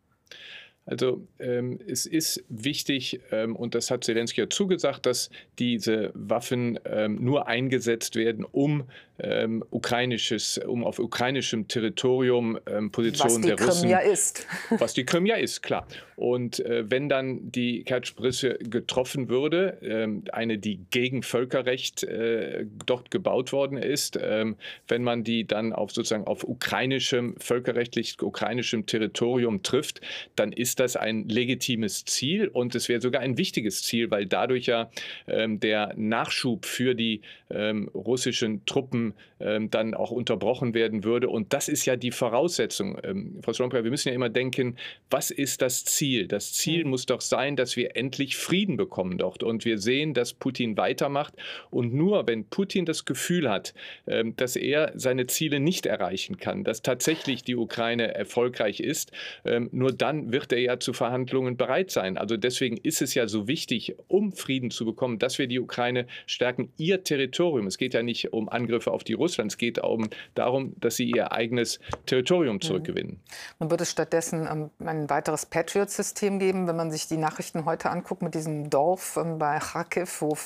Also 0.90 1.24
ähm, 1.38 1.78
es 1.86 2.04
ist 2.04 2.44
wichtig, 2.48 3.20
ähm, 3.30 3.54
und 3.54 3.76
das 3.76 3.92
hat 3.92 4.02
Zelensky 4.02 4.40
ja 4.40 4.50
zugesagt, 4.50 5.06
dass 5.06 5.30
diese 5.60 6.10
Waffen 6.14 6.80
ähm, 6.84 7.24
nur 7.24 7.46
eingesetzt 7.46 8.16
werden, 8.16 8.44
um 8.44 8.82
ähm, 9.22 9.64
ukrainisches, 9.70 10.58
um 10.58 10.84
auf 10.84 10.98
ukrainischem 10.98 11.68
Territorium 11.68 12.58
ähm, 12.66 12.90
Positionen 12.90 13.42
der 13.42 13.58
Russen. 13.58 13.68
Was 13.68 13.80
die 13.80 13.86
Krim 13.86 13.90
ja 13.90 13.98
ist. 13.98 14.46
Was 14.70 14.94
die 14.94 15.04
Krim 15.04 15.26
ja 15.26 15.36
ist, 15.36 15.62
klar. 15.62 15.86
Und 16.16 16.60
äh, 16.60 16.90
wenn 16.90 17.08
dann 17.08 17.50
die 17.50 17.82
Kertschbrücke 17.82 18.58
getroffen 18.58 19.30
würde, 19.30 19.78
ähm, 19.82 20.24
eine, 20.32 20.58
die 20.58 20.80
gegen 20.90 21.22
Völkerrecht 21.22 22.02
äh, 22.02 22.66
dort 22.84 23.10
gebaut 23.10 23.52
worden 23.52 23.78
ist, 23.78 24.18
ähm, 24.22 24.56
wenn 24.86 25.02
man 25.02 25.24
die 25.24 25.46
dann 25.46 25.72
auf 25.72 25.92
sozusagen 25.92 26.26
auf 26.26 26.44
ukrainischem, 26.44 27.36
völkerrechtlich 27.38 28.20
ukrainischem 28.20 28.84
Territorium 28.84 29.62
trifft, 29.62 30.02
dann 30.36 30.52
ist 30.52 30.78
das 30.78 30.96
ein 30.96 31.26
legitimes 31.26 32.04
Ziel 32.04 32.48
und 32.48 32.74
es 32.74 32.90
wäre 32.90 33.00
sogar 33.00 33.22
ein 33.22 33.38
wichtiges 33.38 33.82
Ziel, 33.82 34.10
weil 34.10 34.26
dadurch 34.26 34.66
ja 34.66 34.90
ähm, 35.26 35.58
der 35.58 35.94
Nachschub 35.96 36.66
für 36.66 36.94
die 36.94 37.22
ähm, 37.48 37.88
russischen 37.94 38.66
Truppen 38.66 39.09
ähm, 39.40 39.60
ähm, 39.60 39.70
dann 39.70 39.94
auch 39.94 40.10
unterbrochen 40.10 40.74
werden 40.74 41.04
würde. 41.04 41.28
Und 41.28 41.52
das 41.52 41.68
ist 41.68 41.84
ja 41.86 41.96
die 41.96 42.10
Voraussetzung. 42.10 42.98
Ähm, 43.02 43.38
Frau 43.42 43.52
Slomka, 43.52 43.82
wir 43.84 43.90
müssen 43.90 44.08
ja 44.08 44.14
immer 44.14 44.28
denken, 44.28 44.76
was 45.10 45.30
ist 45.30 45.62
das 45.62 45.84
Ziel? 45.84 46.26
Das 46.26 46.52
Ziel 46.52 46.84
muss 46.84 47.06
doch 47.06 47.20
sein, 47.20 47.56
dass 47.56 47.76
wir 47.76 47.96
endlich 47.96 48.36
Frieden 48.36 48.76
bekommen 48.76 49.18
dort. 49.18 49.42
Und 49.42 49.64
wir 49.64 49.78
sehen, 49.78 50.14
dass 50.14 50.32
Putin 50.32 50.76
weitermacht. 50.76 51.34
Und 51.70 51.94
nur 51.94 52.26
wenn 52.26 52.44
Putin 52.44 52.84
das 52.84 53.04
Gefühl 53.04 53.50
hat, 53.50 53.74
ähm, 54.06 54.34
dass 54.36 54.56
er 54.56 54.92
seine 54.94 55.26
Ziele 55.26 55.60
nicht 55.60 55.86
erreichen 55.86 56.38
kann, 56.38 56.64
dass 56.64 56.82
tatsächlich 56.82 57.42
die 57.42 57.56
Ukraine 57.56 58.14
erfolgreich 58.14 58.80
ist, 58.80 59.12
ähm, 59.44 59.68
nur 59.72 59.92
dann 59.92 60.32
wird 60.32 60.52
er 60.52 60.60
ja 60.60 60.80
zu 60.80 60.92
Verhandlungen 60.92 61.56
bereit 61.56 61.90
sein. 61.90 62.16
Also 62.16 62.36
deswegen 62.36 62.76
ist 62.76 63.02
es 63.02 63.14
ja 63.14 63.28
so 63.28 63.48
wichtig, 63.48 63.94
um 64.08 64.32
Frieden 64.32 64.70
zu 64.70 64.84
bekommen, 64.84 65.18
dass 65.18 65.38
wir 65.38 65.46
die 65.46 65.60
Ukraine 65.60 66.06
stärken, 66.26 66.72
ihr 66.76 67.04
Territorium. 67.04 67.66
Es 67.66 67.78
geht 67.78 67.94
ja 67.94 68.02
nicht 68.02 68.32
um 68.32 68.48
Angriffe 68.48 68.90
auf 68.90 68.99
die 69.04 69.14
Russland, 69.14 69.52
es 69.52 69.58
geht 69.58 69.78
um, 69.78 70.08
darum, 70.34 70.74
dass 70.80 70.96
sie 70.96 71.10
ihr 71.10 71.32
eigenes 71.32 71.80
Territorium 72.06 72.56
mhm. 72.56 72.60
zurückgewinnen. 72.60 73.20
Man 73.58 73.70
würde 73.70 73.84
stattdessen 73.86 74.48
ähm, 74.50 74.70
ein 74.86 75.10
weiteres 75.10 75.46
Patriot-System 75.46 76.38
geben, 76.38 76.66
wenn 76.66 76.76
man 76.76 76.90
sich 76.90 77.08
die 77.08 77.16
Nachrichten 77.16 77.64
heute 77.64 77.90
anguckt 77.90 78.22
mit 78.22 78.34
diesem 78.34 78.70
Dorf 78.70 79.16
ähm, 79.16 79.38
bei 79.38 79.58
Kharkiv, 79.58 80.20
wo 80.20 80.36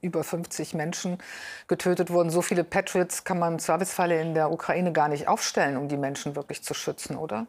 über 0.00 0.24
50 0.24 0.74
Menschen 0.74 1.18
getötet 1.68 2.10
wurden. 2.10 2.30
So 2.30 2.42
viele 2.42 2.64
Patriots 2.64 3.24
kann 3.24 3.38
man 3.38 3.54
im 3.54 3.58
Zweifelsfalle 3.58 4.20
in 4.20 4.34
der 4.34 4.50
Ukraine 4.50 4.92
gar 4.92 5.08
nicht 5.08 5.28
aufstellen, 5.28 5.76
um 5.76 5.88
die 5.88 5.96
Menschen 5.96 6.36
wirklich 6.36 6.62
zu 6.62 6.74
schützen, 6.74 7.16
oder? 7.16 7.46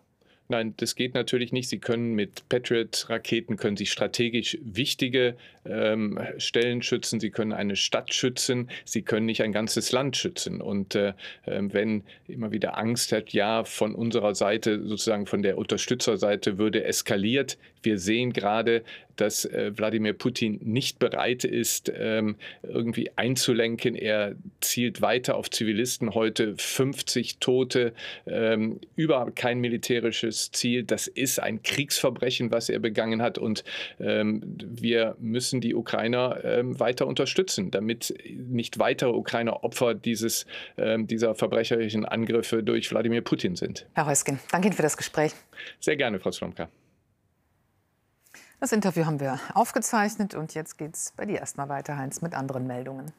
Nein, 0.49 0.75
das 0.77 0.95
geht 0.95 1.13
natürlich 1.13 1.51
nicht. 1.51 1.67
Sie 1.67 1.79
können 1.79 2.13
mit 2.13 2.47
Patriot-Raketen 2.47 3.57
können 3.57 3.75
Sie 3.75 3.85
strategisch 3.85 4.57
wichtige 4.61 5.35
ähm, 5.65 6.19
Stellen 6.37 6.81
schützen. 6.81 7.19
Sie 7.19 7.31
können 7.31 7.51
eine 7.51 7.75
Stadt 7.75 8.13
schützen. 8.13 8.69
Sie 8.85 9.01
können 9.01 9.25
nicht 9.25 9.43
ein 9.43 9.51
ganzes 9.51 9.91
Land 9.91 10.15
schützen. 10.15 10.61
Und 10.61 10.95
äh, 10.95 11.13
ähm, 11.45 11.73
wenn 11.73 12.03
immer 12.29 12.51
wieder 12.53 12.77
Angst 12.77 13.11
hat, 13.11 13.33
ja, 13.33 13.65
von 13.65 13.93
unserer 13.93 14.35
Seite, 14.35 14.81
sozusagen 14.87 15.25
von 15.25 15.41
der 15.41 15.57
Unterstützerseite 15.57 16.57
würde 16.57 16.85
eskaliert. 16.85 17.57
Wir 17.83 17.99
sehen 17.99 18.31
gerade, 18.31 18.83
dass 19.17 19.45
äh, 19.45 19.71
Wladimir 19.75 20.13
Putin 20.13 20.59
nicht 20.63 20.99
bereit 20.99 21.43
ist, 21.43 21.91
ähm, 21.95 22.35
irgendwie 22.63 23.11
einzulenken. 23.15 23.95
Er 23.95 24.35
zielt 24.61 25.01
weiter 25.01 25.35
auf 25.35 25.49
Zivilisten. 25.49 26.13
Heute 26.13 26.55
50 26.57 27.39
Tote, 27.39 27.93
ähm, 28.25 28.79
über 28.95 29.31
kein 29.31 29.59
militärisches 29.59 30.51
Ziel. 30.51 30.83
Das 30.83 31.07
ist 31.07 31.39
ein 31.39 31.61
Kriegsverbrechen, 31.63 32.51
was 32.51 32.69
er 32.69 32.79
begangen 32.79 33.21
hat. 33.21 33.37
Und 33.37 33.63
ähm, 33.99 34.41
wir 34.59 35.15
müssen 35.19 35.61
die 35.61 35.75
Ukrainer 35.75 36.39
ähm, 36.43 36.79
weiter 36.79 37.07
unterstützen, 37.07 37.71
damit 37.71 38.13
nicht 38.29 38.79
weitere 38.79 39.11
Ukrainer 39.11 39.63
Opfer 39.63 39.93
dieses, 39.93 40.45
ähm, 40.77 41.07
dieser 41.07 41.35
verbrecherischen 41.35 42.05
Angriffe 42.05 42.63
durch 42.63 42.89
Wladimir 42.91 43.21
Putin 43.21 43.55
sind. 43.55 43.87
Herr 43.93 44.05
Heusgen, 44.05 44.39
danke 44.51 44.67
Ihnen 44.67 44.75
für 44.75 44.83
das 44.83 44.97
Gespräch. 44.97 45.33
Sehr 45.79 45.95
gerne, 45.95 46.19
Frau 46.19 46.31
Slomka. 46.31 46.69
Das 48.59 48.71
Interview 48.71 49.05
haben 49.05 49.19
wir 49.19 49.39
aufgezeichnet 49.53 50.33
und 50.33 50.55
jetzt 50.55 50.79
geht 50.79 50.95
es 50.95 51.13
bei 51.15 51.25
dir 51.25 51.37
erstmal 51.37 51.69
weiter, 51.69 51.95
Heinz, 51.95 52.23
mit 52.23 52.33
anderen 52.33 52.65
Meldungen. 52.65 53.13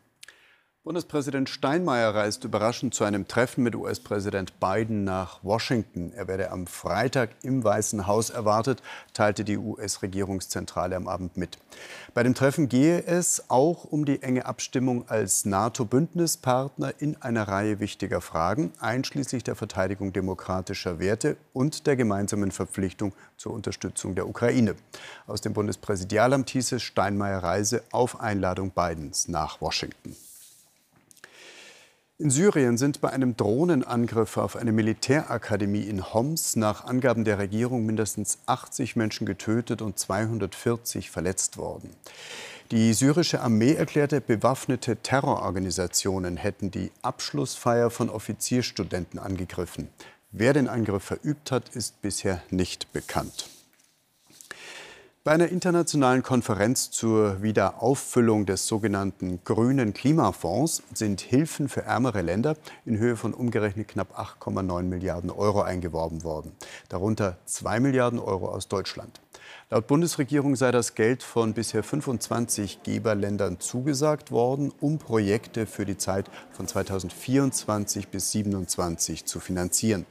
Bundespräsident 0.89 1.51
Steinmeier 1.51 2.15
reist 2.15 2.45
überraschend 2.45 2.95
zu 2.95 3.05
einem 3.05 3.29
Treffen 3.29 3.63
mit 3.63 3.77
US-Präsident 3.77 4.59
Biden 4.59 5.05
nach 5.05 5.45
Washington. 5.45 6.15
Er 6.15 6.29
werde 6.29 6.51
am 6.51 6.67
Freitag 6.67 7.29
im 7.43 7.63
Weißen 7.63 8.07
Haus 8.07 8.31
erwartet, 8.31 8.83
teilte 9.13 9.45
die 9.45 9.59
US-Regierungszentrale 9.59 10.97
am 10.97 11.07
Abend 11.07 11.37
mit. 11.37 11.59
Bei 12.15 12.23
dem 12.23 12.35
Treffen 12.35 12.71
gehe 12.71 13.05
es 13.05 13.51
auch 13.51 13.85
um 13.85 14.07
die 14.07 14.23
enge 14.23 14.47
Abstimmung 14.47 15.07
als 15.11 15.45
NATO-Bündnispartner 15.45 16.95
in 17.01 17.21
einer 17.21 17.47
Reihe 17.47 17.81
wichtiger 17.81 18.23
Fragen, 18.23 18.73
einschließlich 18.81 19.45
der 19.45 19.57
Verteidigung 19.57 20.15
demokratischer 20.15 20.99
Werte 20.99 21.37
und 21.53 21.87
der 21.87 21.97
gemeinsamen 21.97 22.51
Verpflichtung 22.51 23.13
zur 23.37 23.53
Unterstützung 23.53 24.15
der 24.15 24.27
Ukraine. 24.27 24.75
Aus 25.27 25.43
dem 25.43 25.53
Bundespräsidialamt 25.53 26.49
hieß 26.49 26.73
es 26.73 26.83
Steinmeier 26.83 27.43
Reise 27.43 27.83
auf 27.93 28.21
Einladung 28.21 28.71
Bidens 28.71 29.29
nach 29.29 29.61
Washington. 29.61 30.17
In 32.21 32.31
Syrien 32.31 32.77
sind 32.79 33.01
bei 33.01 33.11
einem 33.11 33.37
Drohnenangriff 33.37 34.39
auf 34.39 34.57
eine 34.57 34.73
Militärakademie 34.73 35.83
in 35.83 36.13
Homs 36.13 36.57
nach 36.57 36.85
Angaben 36.85 37.23
der 37.23 37.39
Regierung 37.39 37.87
mindestens 37.87 38.39
80 38.47 38.97
Menschen 38.97 39.25
getötet 39.25 39.83
und 39.83 40.01
240 40.01 41.13
verletzt 41.13 41.59
worden. 41.59 41.91
Die 42.73 42.93
syrische 42.93 43.41
Armee 43.41 43.75
erklärte, 43.75 44.21
bewaffnete 44.21 44.97
Terrororganisationen 44.97 46.37
hätten 46.37 46.73
die 46.73 46.91
Abschlussfeier 47.03 47.89
von 47.89 48.11
Offizierstudenten 48.11 49.21
angegriffen. 49.21 49.89
Wer 50.33 50.55
den 50.55 50.67
Angriff 50.67 51.05
verübt 51.05 51.53
hat, 51.53 51.69
ist 51.69 52.03
bisher 52.03 52.43
nicht 52.51 52.93
bekannt. 52.93 53.49
Bei 55.29 55.35
einer 55.35 55.51
internationalen 55.51 56.23
Konferenz 56.23 56.91
zur 56.91 57.43
Wiederauffüllung 57.43 58.47
des 58.47 58.67
sogenannten 58.67 59.41
grünen 59.45 59.93
Klimafonds 59.93 60.83
sind 60.95 61.21
Hilfen 61.21 61.69
für 61.69 61.83
ärmere 61.83 62.23
Länder 62.23 62.57
in 62.87 62.97
Höhe 62.97 63.15
von 63.15 63.35
umgerechnet 63.35 63.89
knapp 63.89 64.19
8,9 64.19 64.85
Milliarden 64.85 65.29
Euro 65.29 65.61
eingeworben 65.61 66.25
worden, 66.25 66.53
darunter 66.89 67.37
2 67.45 67.79
Milliarden 67.79 68.19
Euro 68.19 68.49
aus 68.49 68.69
Deutschland. 68.69 69.21
Laut 69.71 69.87
Bundesregierung 69.87 70.57
sei 70.57 70.73
das 70.73 70.95
Geld 70.95 71.23
von 71.23 71.53
bisher 71.53 71.83
25 71.83 72.83
Geberländern 72.85 73.61
zugesagt 73.61 74.31
worden, 74.31 74.73
um 74.81 74.99
Projekte 74.99 75.67
für 75.67 75.85
die 75.85 75.99
Zeit 75.99 76.31
von 76.53 76.67
2024 76.67 78.09
bis 78.09 78.31
2027 78.31 79.27
zu 79.27 79.41
finanzieren. 79.41 80.07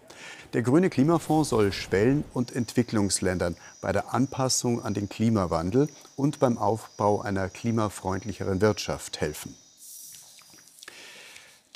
Der 0.53 0.61
grüne 0.61 0.91
Klimafonds 0.91 1.49
soll 1.49 1.71
Schwellen- 1.71 2.23
und 2.35 2.55
Entwicklungsländern 2.55 3.57
bei 3.81 3.91
der 3.91 4.13
Anpassung 4.13 4.83
an 4.83 4.93
den 4.93 5.09
Klimawandel 5.09 5.89
und 6.15 6.37
beim 6.37 6.59
Aufbau 6.59 7.21
einer 7.21 7.49
klimafreundlicheren 7.49 8.61
Wirtschaft 8.61 9.21
helfen. 9.21 9.55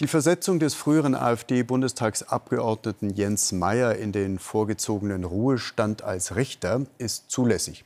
Die 0.02 0.08
Versetzung 0.08 0.58
des 0.58 0.74
früheren 0.74 1.14
AfD-Bundestagsabgeordneten 1.14 3.12
Jens 3.12 3.52
Meyer 3.52 3.98
in 3.98 4.12
den 4.12 4.40
vorgezogenen 4.40 5.24
Ruhestand 5.24 6.02
als 6.02 6.36
Richter 6.36 6.88
ist 6.98 7.30
zulässig. 7.30 7.86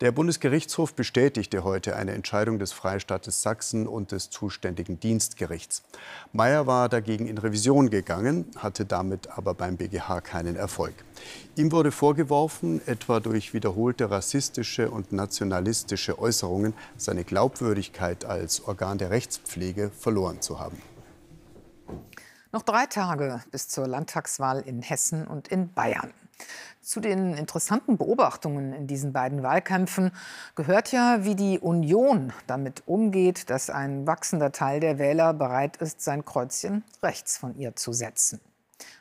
Der 0.00 0.10
Bundesgerichtshof 0.10 0.92
bestätigte 0.94 1.62
heute 1.62 1.94
eine 1.94 2.14
Entscheidung 2.14 2.58
des 2.58 2.72
Freistaates 2.72 3.42
Sachsen 3.42 3.86
und 3.86 4.10
des 4.10 4.28
zuständigen 4.30 4.98
Dienstgerichts. 4.98 5.84
Mayer 6.32 6.66
war 6.66 6.88
dagegen 6.88 7.28
in 7.28 7.38
Revision 7.38 7.90
gegangen, 7.90 8.46
hatte 8.56 8.84
damit 8.84 9.28
aber 9.28 9.54
beim 9.54 9.76
BGH 9.76 10.20
keinen 10.22 10.56
Erfolg. 10.56 10.94
Ihm 11.54 11.70
wurde 11.70 11.92
vorgeworfen, 11.92 12.80
etwa 12.86 13.20
durch 13.20 13.54
wiederholte 13.54 14.10
rassistische 14.10 14.90
und 14.90 15.12
nationalistische 15.12 16.18
Äußerungen 16.18 16.74
seine 16.96 17.22
Glaubwürdigkeit 17.22 18.24
als 18.24 18.66
Organ 18.66 18.98
der 18.98 19.10
Rechtspflege 19.10 19.92
verloren 19.96 20.40
zu 20.40 20.58
haben. 20.58 20.91
Noch 22.54 22.60
drei 22.60 22.84
Tage 22.84 23.40
bis 23.50 23.68
zur 23.68 23.86
Landtagswahl 23.86 24.60
in 24.60 24.82
Hessen 24.82 25.26
und 25.26 25.48
in 25.48 25.72
Bayern. 25.72 26.12
Zu 26.82 27.00
den 27.00 27.32
interessanten 27.32 27.96
Beobachtungen 27.96 28.74
in 28.74 28.86
diesen 28.86 29.14
beiden 29.14 29.42
Wahlkämpfen 29.42 30.12
gehört 30.54 30.92
ja, 30.92 31.24
wie 31.24 31.34
die 31.34 31.58
Union 31.58 32.30
damit 32.46 32.82
umgeht, 32.84 33.48
dass 33.48 33.70
ein 33.70 34.06
wachsender 34.06 34.52
Teil 34.52 34.80
der 34.80 34.98
Wähler 34.98 35.32
bereit 35.32 35.78
ist, 35.78 36.02
sein 36.02 36.26
Kreuzchen 36.26 36.84
rechts 37.02 37.38
von 37.38 37.56
ihr 37.56 37.74
zu 37.74 37.94
setzen. 37.94 38.38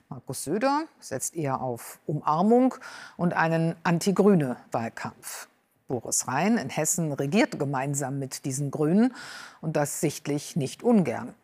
Markus 0.07 0.45
Söder 0.45 0.85
setzt 1.01 1.35
eher 1.35 1.59
auf 1.59 1.99
Umarmung 2.05 2.75
und 3.17 3.33
einen 3.33 3.75
anti-grüne 3.83 4.55
Wahlkampf. 4.71 5.49
Boris 5.89 6.25
Rhein 6.25 6.57
in 6.57 6.69
Hessen 6.69 7.11
regiert 7.11 7.59
gemeinsam 7.59 8.17
mit 8.17 8.45
diesen 8.45 8.71
Grünen 8.71 9.13
und 9.59 9.75
das 9.75 9.99
sichtlich 9.99 10.55
nicht 10.55 10.83
ungern. 10.83 11.35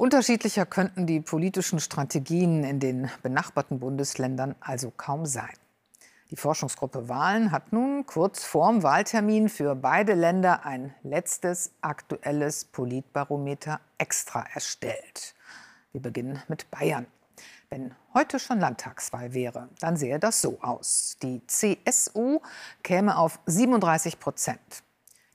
Unterschiedlicher 0.00 0.64
könnten 0.64 1.06
die 1.06 1.20
politischen 1.20 1.78
Strategien 1.78 2.64
in 2.64 2.80
den 2.80 3.10
benachbarten 3.22 3.80
Bundesländern 3.80 4.54
also 4.58 4.90
kaum 4.90 5.26
sein. 5.26 5.52
Die 6.30 6.36
Forschungsgruppe 6.36 7.10
Wahlen 7.10 7.52
hat 7.52 7.74
nun 7.74 8.06
kurz 8.06 8.42
vorm 8.42 8.82
Wahltermin 8.82 9.50
für 9.50 9.74
beide 9.74 10.14
Länder 10.14 10.64
ein 10.64 10.94
letztes 11.02 11.72
aktuelles 11.82 12.64
Politbarometer 12.64 13.78
extra 13.98 14.46
erstellt. 14.54 15.34
Wir 15.92 16.00
beginnen 16.00 16.42
mit 16.48 16.70
Bayern. 16.70 17.06
Wenn 17.68 17.94
heute 18.14 18.38
schon 18.38 18.58
Landtagswahl 18.58 19.34
wäre, 19.34 19.68
dann 19.80 19.98
sähe 19.98 20.18
das 20.18 20.40
so 20.40 20.62
aus. 20.62 21.18
Die 21.22 21.46
CSU 21.46 22.40
käme 22.82 23.18
auf 23.18 23.38
37 23.44 24.18
Prozent, 24.18 24.82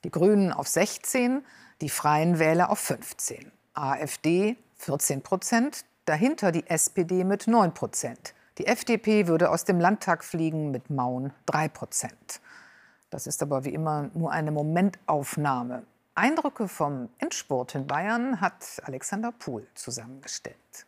die 0.02 0.10
Grünen 0.10 0.52
auf 0.52 0.66
16, 0.66 1.44
die 1.80 1.88
Freien 1.88 2.40
Wähler 2.40 2.70
auf 2.70 2.80
15. 2.80 3.52
AfD 3.76 4.56
14 4.76 5.22
Prozent, 5.22 5.84
dahinter 6.04 6.52
die 6.52 6.66
SPD 6.66 7.24
mit 7.24 7.46
9 7.46 7.74
Prozent. 7.74 8.34
Die 8.58 8.66
FDP 8.66 9.26
würde 9.26 9.50
aus 9.50 9.64
dem 9.64 9.80
Landtag 9.80 10.24
fliegen 10.24 10.70
mit 10.70 10.88
Mauen 10.90 11.32
3 11.46 11.68
Prozent. 11.68 12.40
Das 13.10 13.26
ist 13.26 13.42
aber 13.42 13.64
wie 13.64 13.74
immer 13.74 14.10
nur 14.14 14.32
eine 14.32 14.50
Momentaufnahme. 14.50 15.84
Eindrücke 16.14 16.66
vom 16.66 17.10
Endspurt 17.18 17.74
in 17.74 17.86
Bayern 17.86 18.40
hat 18.40 18.80
Alexander 18.84 19.32
Pohl 19.32 19.66
zusammengestellt. 19.74 20.86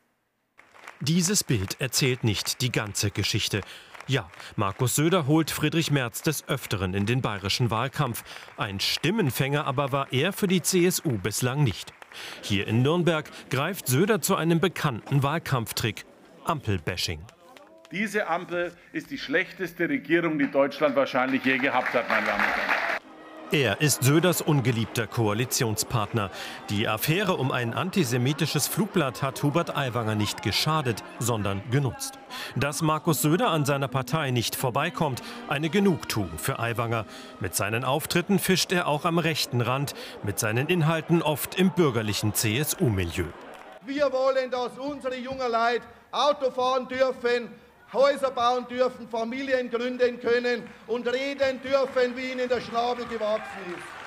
Dieses 1.01 1.45
Bild 1.45 1.81
erzählt 1.81 2.25
nicht 2.25 2.63
die 2.63 2.73
ganze 2.73 3.11
Geschichte. 3.11 3.61
Ja, 4.09 4.31
Markus 4.57 4.97
Söder 4.97 5.27
holt 5.27 5.51
Friedrich 5.51 5.91
Merz 5.91 6.23
des 6.23 6.49
Öfteren 6.49 6.95
in 6.95 7.05
den 7.05 7.21
bayerischen 7.21 7.71
Wahlkampf. 7.71 8.25
Ein 8.57 8.81
Stimmenfänger 8.81 9.67
aber 9.67 9.93
war 9.93 10.13
er 10.13 10.33
für 10.33 10.49
die 10.49 10.63
CSU 10.63 11.19
bislang 11.19 11.63
nicht. 11.63 11.93
Hier 12.43 12.67
in 12.67 12.83
Nürnberg 12.83 13.31
greift 13.51 13.87
Söder 13.87 14.21
zu 14.21 14.37
einem 14.37 14.61
bekannten 14.61 15.23
Wahlkampftrick: 15.23 16.05
Ampelbashing. 16.45 17.21
Diese 17.91 18.27
Ampel 18.27 18.73
ist 18.93 19.11
die 19.11 19.19
schlechteste 19.19 19.89
Regierung, 19.89 20.39
die 20.39 20.51
Deutschland 20.51 20.95
wahrscheinlich 20.95 21.45
je 21.45 21.59
gehabt 21.59 21.95
hat, 21.95 22.09
meine 22.09 22.27
Damen 22.27 22.41
und 22.41 22.57
Herren. 22.57 22.88
Er 23.51 23.81
ist 23.81 24.03
Söders 24.05 24.43
ungeliebter 24.43 25.07
Koalitionspartner. 25.07 26.31
Die 26.69 26.87
Affäre 26.87 27.37
um 27.37 27.51
ein 27.51 27.73
antisemitisches 27.73 28.69
Flugblatt 28.69 29.23
hat 29.23 29.43
Hubert 29.43 29.75
Aiwanger 29.75 30.17
nicht 30.17 30.43
geschadet, 30.43 31.03
sondern 31.19 31.63
genutzt. 31.71 32.19
Dass 32.57 32.83
Markus 32.83 33.23
Söder 33.23 33.49
an 33.49 33.65
seiner 33.65 33.89
Partei 33.89 34.33
nicht 34.33 34.55
vorbeikommt, 34.55 35.23
eine 35.49 35.71
Genugtuung 35.71 36.29
für 36.37 36.59
Aiwanger. 36.59 37.07
Mit 37.41 37.55
seinen 37.55 37.85
Auftritten 37.85 38.39
fischt 38.39 38.71
er 38.71 38.87
auch 38.87 39.07
am 39.07 39.19
rechten 39.19 39.63
Rand, 39.63 39.95
mit 40.23 40.39
seinen 40.39 40.67
Inhalten 40.67 41.23
oft 41.23 41.55
im 41.55 41.71
bürgerlichen 41.71 42.35
CSU-Milieu. 42.35 43.25
Wir 43.87 44.13
wollen, 44.13 44.51
dass 44.51 44.77
unsere 44.77 45.17
jungen 45.17 45.51
Leute 45.51 45.87
Auto 46.13 46.51
fahren 46.51 46.87
dürfen, 46.87 47.49
Häuser 47.93 48.31
bauen 48.31 48.67
dürfen, 48.69 49.09
Familien 49.09 49.71
gründen 49.71 50.21
können 50.21 50.63
und 50.87 51.07
reden 51.07 51.61
dürfen, 51.63 52.17
wie 52.17 52.33
ihnen 52.33 52.49
der 52.49 52.61
Schnabel 52.61 53.07
gewachsen 53.07 53.75
ist. 53.75 53.99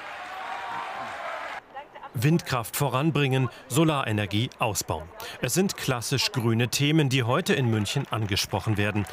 Windkraft 2.14 2.76
voranbringen, 2.76 3.50
Solarenergie 3.70 4.50
ausbauen. 4.60 5.08
Es 5.42 5.54
sind 5.54 5.78
klassisch 5.78 6.32
grüne 6.32 6.68
Themen, 6.68 7.10
die 7.10 7.24
heute 7.24 7.54
in 7.54 7.70
München 7.70 8.06
angesprochen 8.12 8.78
werden. 8.78 9.06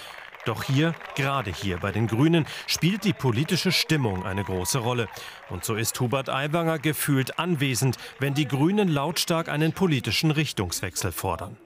Doch 0.44 0.64
hier, 0.64 0.94
gerade 1.14 1.52
hier 1.52 1.78
bei 1.78 1.92
den 1.92 2.06
Grünen, 2.06 2.46
spielt 2.66 3.04
die 3.04 3.12
politische 3.12 3.72
Stimmung 3.72 4.25
eine 4.25 4.44
große 4.44 4.78
Rolle. 4.78 5.08
Und 5.48 5.64
so 5.64 5.75
ist 5.75 5.98
Hubert 6.00 6.28
Aiwanger 6.28 6.78
gefühlt 6.78 7.38
anwesend, 7.38 7.96
wenn 8.18 8.34
die 8.34 8.48
Grünen 8.48 8.88
lautstark 8.88 9.48
einen 9.48 9.72
politischen 9.72 10.30
Richtungswechsel 10.30 11.12
fordern 11.12 11.56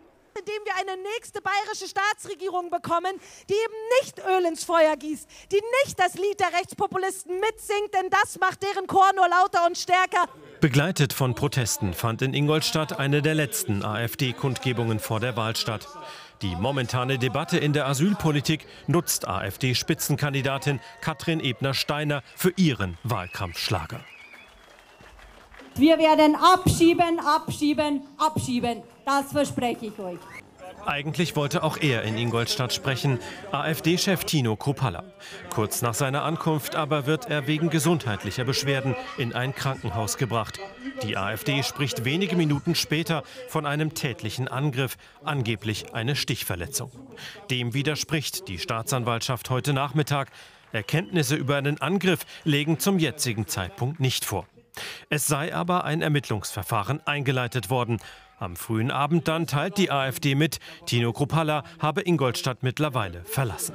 indem 0.43 0.65
wir 0.65 0.75
eine 0.77 1.01
nächste 1.15 1.41
bayerische 1.41 1.87
Staatsregierung 1.87 2.71
bekommen, 2.71 3.13
die 3.49 3.55
eben 3.55 3.75
nicht 4.01 4.19
Öl 4.19 4.45
ins 4.45 4.65
Feuer 4.65 4.97
gießt, 4.97 5.29
die 5.53 5.61
nicht 5.85 5.99
das 5.99 6.15
Lied 6.15 6.41
der 6.41 6.53
Rechtspopulisten 6.59 7.39
mitsingt, 7.41 7.95
denn 7.95 8.11
das 8.11 8.39
macht 8.41 8.63
deren 8.63 8.87
Chor 8.87 9.11
nur 9.15 9.29
lauter 9.29 9.67
und 9.67 9.79
stärker. 9.79 10.29
Begleitet 10.61 11.13
von 11.13 11.35
Protesten 11.35 11.95
fand 11.95 12.23
in 12.23 12.35
Ingolstadt 12.35 12.99
eine 12.99 13.23
der 13.23 13.35
letzten 13.35 13.85
AfD-Kundgebungen 13.85 14.99
vor 14.99 15.21
der 15.21 15.37
Wahl 15.37 15.57
statt. 15.57 15.89
Die 16.41 16.57
momentane 16.57 17.19
Debatte 17.19 17.59
in 17.59 17.73
der 17.73 17.87
Asylpolitik 17.87 18.67
nutzt 18.89 19.29
AfD-Spitzenkandidatin 19.29 20.81
Katrin 21.01 21.41
Ebner-Steiner 21.41 22.23
für 22.35 22.53
ihren 22.57 22.99
Wahlkampfschlager. 23.05 24.05
Wir 25.77 25.99
werden 25.99 26.37
abschieben, 26.37 27.19
abschieben, 27.21 28.03
abschieben. 28.19 28.83
Das 29.05 29.33
verspreche 29.33 29.87
ich 29.87 29.99
euch. 29.99 30.19
Eigentlich 30.85 31.37
wollte 31.37 31.63
auch 31.63 31.77
er 31.81 32.03
in 32.03 32.17
Ingolstadt 32.19 32.73
sprechen, 32.73 33.21
AfD-Chef 33.53 34.25
Tino 34.25 34.57
Kruppalla. 34.57 35.05
Kurz 35.51 35.81
nach 35.81 35.95
seiner 35.95 36.25
Ankunft 36.25 36.75
aber 36.75 37.07
wird 37.07 37.31
er 37.31 37.47
wegen 37.47 37.71
gesundheitlicher 37.71 38.45
Beschwerden 38.45 38.97
in 39.17 39.33
ein 39.33 39.55
Krankenhaus 39.55 40.19
gebracht. 40.19 40.59
Die 41.05 41.17
AfD 41.17 41.63
spricht 41.63 42.05
wenige 42.05 42.35
Minuten 42.35 42.75
später 42.75 43.23
von 43.49 43.65
einem 43.65 43.95
tätlichen 43.95 44.49
Angriff, 44.49 44.97
angeblich 45.23 45.95
eine 45.95 46.17
Stichverletzung. 46.17 46.91
Dem 47.51 47.75
widerspricht 47.75 48.49
die 48.49 48.59
Staatsanwaltschaft 48.59 49.51
heute 49.51 49.73
Nachmittag. 49.73 50.31
Erkenntnisse 50.73 51.37
über 51.37 51.57
einen 51.57 51.81
Angriff 51.81 52.21
legen 52.45 52.81
zum 52.81 52.99
jetzigen 52.99 53.47
Zeitpunkt 53.47 54.01
nicht 54.01 54.25
vor. 54.25 54.47
Es 55.09 55.27
sei 55.27 55.55
aber 55.55 55.85
ein 55.85 56.03
Ermittlungsverfahren 56.03 57.07
eingeleitet 57.07 57.71
worden. 57.71 57.99
Am 58.39 58.57
frühen 58.57 58.91
Abend 58.91 59.29
dann 59.29 59.47
teilt 59.47 59.79
die 59.79 59.91
AfD 59.91 60.35
mit, 60.35 60.59
Tino 60.87 61.13
Kruppalla 61.13 61.63
habe 61.79 62.03
Ingolstadt 62.03 62.63
mittlerweile 62.63 63.25
verlassen. 63.25 63.75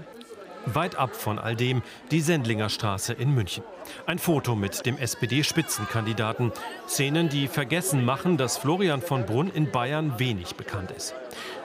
Weit 0.73 0.95
ab 0.95 1.15
von 1.15 1.39
all 1.39 1.55
dem 1.55 1.81
die 2.11 2.21
Sendlinger 2.21 2.69
Straße 2.69 3.13
in 3.13 3.33
München. 3.33 3.63
Ein 4.05 4.19
Foto 4.19 4.55
mit 4.55 4.85
dem 4.85 4.97
SPD-Spitzenkandidaten. 4.97 6.51
Szenen, 6.87 7.29
die 7.29 7.47
vergessen 7.47 8.03
machen, 8.03 8.37
dass 8.37 8.57
Florian 8.57 9.01
von 9.01 9.25
Brunn 9.25 9.49
in 9.49 9.71
Bayern 9.71 10.19
wenig 10.19 10.55
bekannt 10.55 10.91
ist. 10.91 11.15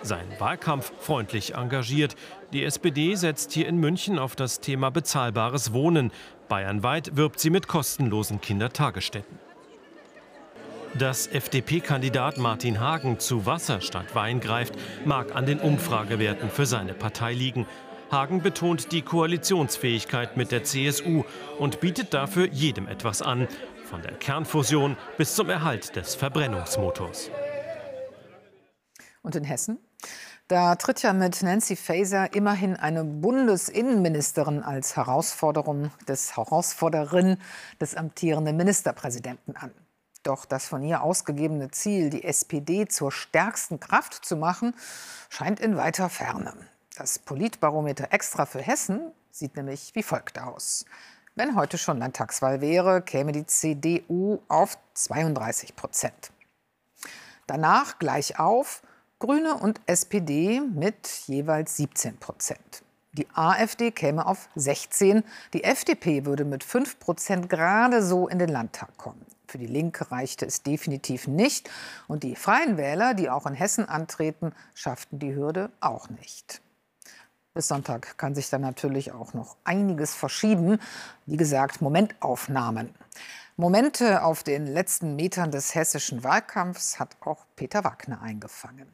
Sein 0.02 0.26
Wahlkampf 0.38 0.92
freundlich 1.00 1.54
engagiert. 1.54 2.14
Die 2.52 2.64
SPD 2.64 3.14
setzt 3.16 3.52
hier 3.52 3.66
in 3.66 3.76
München 3.76 4.18
auf 4.18 4.36
das 4.36 4.60
Thema 4.60 4.90
bezahlbares 4.90 5.72
Wohnen. 5.72 6.12
Bayernweit 6.48 7.16
wirbt 7.16 7.40
sie 7.40 7.50
mit 7.50 7.66
kostenlosen 7.66 8.40
Kindertagesstätten. 8.40 9.38
Dass 10.94 11.26
FDP-Kandidat 11.26 12.36
Martin 12.36 12.78
Hagen 12.78 13.18
zu 13.18 13.46
Wasser 13.46 13.80
statt 13.80 14.14
Wein 14.14 14.40
greift, 14.40 14.74
mag 15.06 15.34
an 15.34 15.46
den 15.46 15.58
Umfragewerten 15.58 16.50
für 16.50 16.66
seine 16.66 16.92
Partei 16.92 17.32
liegen. 17.32 17.66
Hagen 18.12 18.42
betont 18.42 18.92
die 18.92 19.00
Koalitionsfähigkeit 19.00 20.36
mit 20.36 20.52
der 20.52 20.64
CSU 20.64 21.24
und 21.58 21.80
bietet 21.80 22.12
dafür 22.12 22.46
jedem 22.48 22.86
etwas 22.86 23.22
an, 23.22 23.48
von 23.86 24.02
der 24.02 24.12
Kernfusion 24.12 24.98
bis 25.16 25.34
zum 25.34 25.48
Erhalt 25.48 25.96
des 25.96 26.14
Verbrennungsmotors. 26.14 27.30
Und 29.22 29.34
in 29.34 29.44
Hessen? 29.44 29.78
Da 30.46 30.74
tritt 30.74 31.00
ja 31.00 31.14
mit 31.14 31.42
Nancy 31.42 31.74
Faeser 31.74 32.34
immerhin 32.34 32.76
eine 32.76 33.02
Bundesinnenministerin 33.02 34.62
als 34.62 34.94
Herausforderung 34.96 35.90
des 36.06 36.36
Herausforderin 36.36 37.38
des 37.80 37.94
amtierenden 37.94 38.58
Ministerpräsidenten 38.58 39.56
an. 39.56 39.70
Doch 40.22 40.44
das 40.44 40.66
von 40.68 40.82
ihr 40.82 41.02
ausgegebene 41.02 41.70
Ziel, 41.70 42.10
die 42.10 42.24
SPD 42.24 42.86
zur 42.86 43.10
stärksten 43.10 43.80
Kraft 43.80 44.22
zu 44.22 44.36
machen, 44.36 44.74
scheint 45.30 45.60
in 45.60 45.78
weiter 45.78 46.10
Ferne. 46.10 46.52
Das 46.96 47.18
Politbarometer 47.18 48.08
extra 48.12 48.44
für 48.44 48.60
Hessen 48.60 49.12
sieht 49.30 49.56
nämlich 49.56 49.94
wie 49.94 50.02
folgt 50.02 50.38
aus. 50.38 50.84
Wenn 51.34 51.56
heute 51.56 51.78
schon 51.78 51.98
Landtagswahl 51.98 52.60
wäre, 52.60 53.00
käme 53.00 53.32
die 53.32 53.46
CDU 53.46 54.40
auf 54.48 54.76
32 54.92 55.74
Prozent. 55.74 56.32
Danach 57.46 57.98
gleich 57.98 58.38
auf 58.38 58.82
Grüne 59.18 59.54
und 59.54 59.80
SPD 59.86 60.60
mit 60.60 61.06
jeweils 61.26 61.78
17 61.78 62.18
Prozent. 62.18 62.82
Die 63.12 63.26
AfD 63.32 63.90
käme 63.90 64.26
auf 64.26 64.50
16, 64.54 65.22
die 65.54 65.64
FDP 65.64 66.26
würde 66.26 66.44
mit 66.44 66.62
5 66.62 66.98
Prozent 66.98 67.48
gerade 67.48 68.02
so 68.02 68.28
in 68.28 68.38
den 68.38 68.50
Landtag 68.50 68.96
kommen. 68.98 69.24
Für 69.48 69.58
die 69.58 69.66
Linke 69.66 70.10
reichte 70.10 70.44
es 70.44 70.62
definitiv 70.62 71.26
nicht. 71.26 71.70
Und 72.08 72.22
die 72.22 72.36
Freien 72.36 72.76
Wähler, 72.76 73.14
die 73.14 73.28
auch 73.28 73.46
in 73.46 73.54
Hessen 73.54 73.86
antreten, 73.86 74.54
schafften 74.74 75.18
die 75.18 75.34
Hürde 75.34 75.70
auch 75.80 76.08
nicht. 76.08 76.62
Bis 77.54 77.68
Sonntag 77.68 78.16
kann 78.16 78.34
sich 78.34 78.48
dann 78.48 78.62
natürlich 78.62 79.12
auch 79.12 79.34
noch 79.34 79.56
einiges 79.64 80.14
verschieben. 80.14 80.78
Wie 81.26 81.36
gesagt, 81.36 81.82
Momentaufnahmen. 81.82 82.94
Momente 83.56 84.22
auf 84.22 84.42
den 84.42 84.66
letzten 84.66 85.16
Metern 85.16 85.50
des 85.50 85.74
hessischen 85.74 86.24
Wahlkampfs 86.24 86.98
hat 86.98 87.16
auch 87.20 87.44
Peter 87.54 87.84
Wagner 87.84 88.22
eingefangen. 88.22 88.88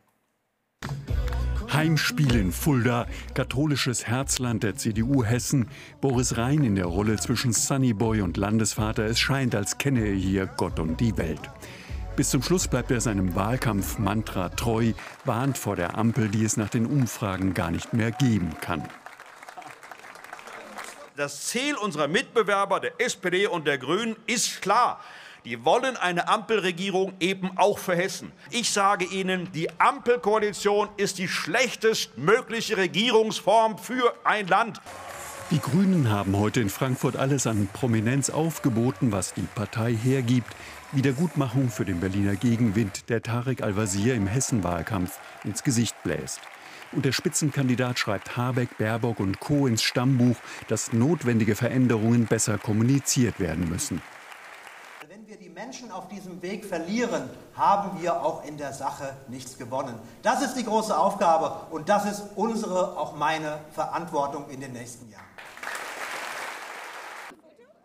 Heimspiel 1.73 2.35
in 2.35 2.51
Fulda, 2.51 3.07
katholisches 3.35 4.09
Herzland 4.09 4.65
der 4.65 4.75
CDU 4.75 5.23
Hessen. 5.23 5.69
Boris 6.01 6.37
Rhein 6.37 6.65
in 6.65 6.75
der 6.75 6.87
Rolle 6.87 7.17
zwischen 7.17 7.53
Sunnyboy 7.53 8.23
und 8.23 8.37
Landesvater. 8.37 9.05
Es 9.05 9.21
scheint, 9.21 9.55
als 9.55 9.79
kenne 9.79 10.01
er 10.01 10.15
hier 10.15 10.47
Gott 10.47 10.81
und 10.81 10.99
die 10.99 11.17
Welt. 11.17 11.49
Bis 12.19 12.31
zum 12.31 12.43
Schluss 12.43 12.67
bleibt 12.67 12.91
er 12.91 13.01
seinem 13.01 13.37
Wahlkampfmantra 13.37 14.49
treu, 14.49 14.93
warnt 15.25 15.57
vor 15.57 15.77
der 15.77 15.97
Ampel, 15.97 16.29
die 16.29 16.45
es 16.45 16.57
nach 16.57 16.69
den 16.69 16.85
Umfragen 16.85 17.55
gar 17.55 17.71
nicht 17.71 17.93
mehr 17.93 18.11
geben 18.11 18.57
kann. 18.61 18.83
Das 21.15 21.47
Ziel 21.47 21.77
unserer 21.77 22.09
Mitbewerber, 22.09 22.81
der 22.81 23.01
SPD 23.01 23.47
und 23.47 23.69
der 23.69 23.79
Grünen, 23.79 24.17
ist 24.27 24.61
klar. 24.63 24.99
Die 25.45 25.65
wollen 25.65 25.97
eine 25.97 26.27
Ampelregierung 26.27 27.13
eben 27.21 27.57
auch 27.57 27.79
für 27.79 27.95
Hessen. 27.95 28.33
Ich 28.51 28.73
sage 28.73 29.05
Ihnen, 29.05 29.53
die 29.53 29.71
Ampelkoalition 29.79 30.89
ist 30.97 31.19
die 31.19 31.29
schlechtestmögliche 31.29 32.79
Regierungsform 32.79 33.79
für 33.79 34.13
ein 34.25 34.49
Land. 34.49 34.81
Die 35.53 35.61
Grünen 35.61 36.11
haben 36.11 36.37
heute 36.37 36.61
in 36.61 36.69
Frankfurt 36.69 37.17
alles 37.17 37.47
an 37.47 37.69
Prominenz 37.73 38.29
aufgeboten, 38.29 39.13
was 39.13 39.33
die 39.33 39.47
Partei 39.55 39.95
hergibt. 39.95 40.55
Wiedergutmachung 40.93 41.69
für 41.69 41.85
den 41.85 42.01
Berliner 42.01 42.37
Gegenwind, 42.37 43.09
der 43.09 43.23
Tarek 43.23 43.63
Al-Wazir 43.63 44.15
im 44.15 44.27
Hessenwahlkampf 44.27 45.19
ins 45.45 45.63
Gesicht 45.63 45.95
bläst. 46.03 46.41
Und 46.93 47.05
der 47.05 47.13
Spitzenkandidat 47.13 47.99
schreibt 47.99 48.37
Habeck, 48.37 48.79
Baerbock 48.79 49.21
und 49.21 49.41
Co. 49.41 49.67
ins 49.67 49.83
Stammbuch, 49.83 50.37
dass 50.69 50.93
notwendige 50.93 51.55
Veränderungen 51.55 52.27
besser 52.27 52.57
kommuniziert 52.57 53.39
werden 53.39 53.69
müssen. 53.69 54.01
Menschen 55.59 55.91
auf 55.91 56.09
diesem 56.09 56.41
Weg 56.41 56.65
verlieren, 56.65 57.29
haben 57.55 58.01
wir 58.01 58.23
auch 58.23 58.45
in 58.47 58.57
der 58.57 58.73
Sache 58.73 59.17
nichts 59.29 59.59
gewonnen. 59.59 59.99
Das 60.23 60.41
ist 60.41 60.55
die 60.55 60.65
große 60.65 60.97
Aufgabe 60.97 61.67
und 61.71 61.89
das 61.89 62.05
ist 62.05 62.23
unsere, 62.37 62.97
auch 62.97 63.17
meine 63.17 63.59
Verantwortung 63.73 64.49
in 64.51 64.61
den 64.61 64.73
nächsten 64.73 65.11
Jahren. 65.11 65.25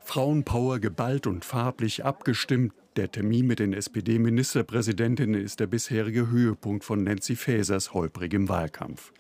Frauenpower 0.04 0.80
geballt 0.80 1.26
und 1.26 1.46
farblich 1.46 2.06
abgestimmt. 2.06 2.74
Der 2.96 3.10
Termin 3.10 3.48
mit 3.48 3.58
den 3.58 3.74
SPD-Ministerpräsidentinnen 3.74 5.42
ist 5.42 5.60
der 5.60 5.66
bisherige 5.66 6.30
Höhepunkt 6.30 6.84
von 6.84 7.04
Nancy 7.04 7.36
Fasers 7.36 7.92
holprigem 7.96 8.50
Wahlkampf. 8.50 9.14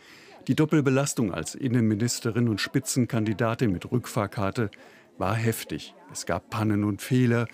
Die 0.47 0.53
Doppelbelastung 0.53 1.33
als 1.33 1.55
Innenministerin 1.55 2.49
und 2.49 2.61
Spitzenkandidatin 2.61 3.71
mit 3.71 3.91
Rückfahrkarte 3.91 4.69
war 5.17 5.33
heftig. 5.33 5.95
Es 6.11 6.27
gab 6.27 6.51
Pannen 6.51 6.83
und 6.83 7.01
Fehler. 7.01 7.47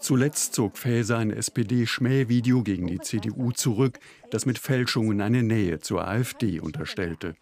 Zuletzt 0.00 0.54
zog 0.54 0.78
Faeser 0.78 1.18
ein 1.18 1.30
SPD-Schmähvideo 1.30 2.62
gegen 2.62 2.86
die 2.86 3.00
CDU 3.00 3.52
zurück, 3.52 3.98
das 4.30 4.46
mit 4.46 4.58
Fälschungen 4.58 5.20
eine 5.20 5.42
Nähe 5.42 5.80
zur 5.80 6.08
AfD 6.08 6.60
unterstellte. 6.60 7.34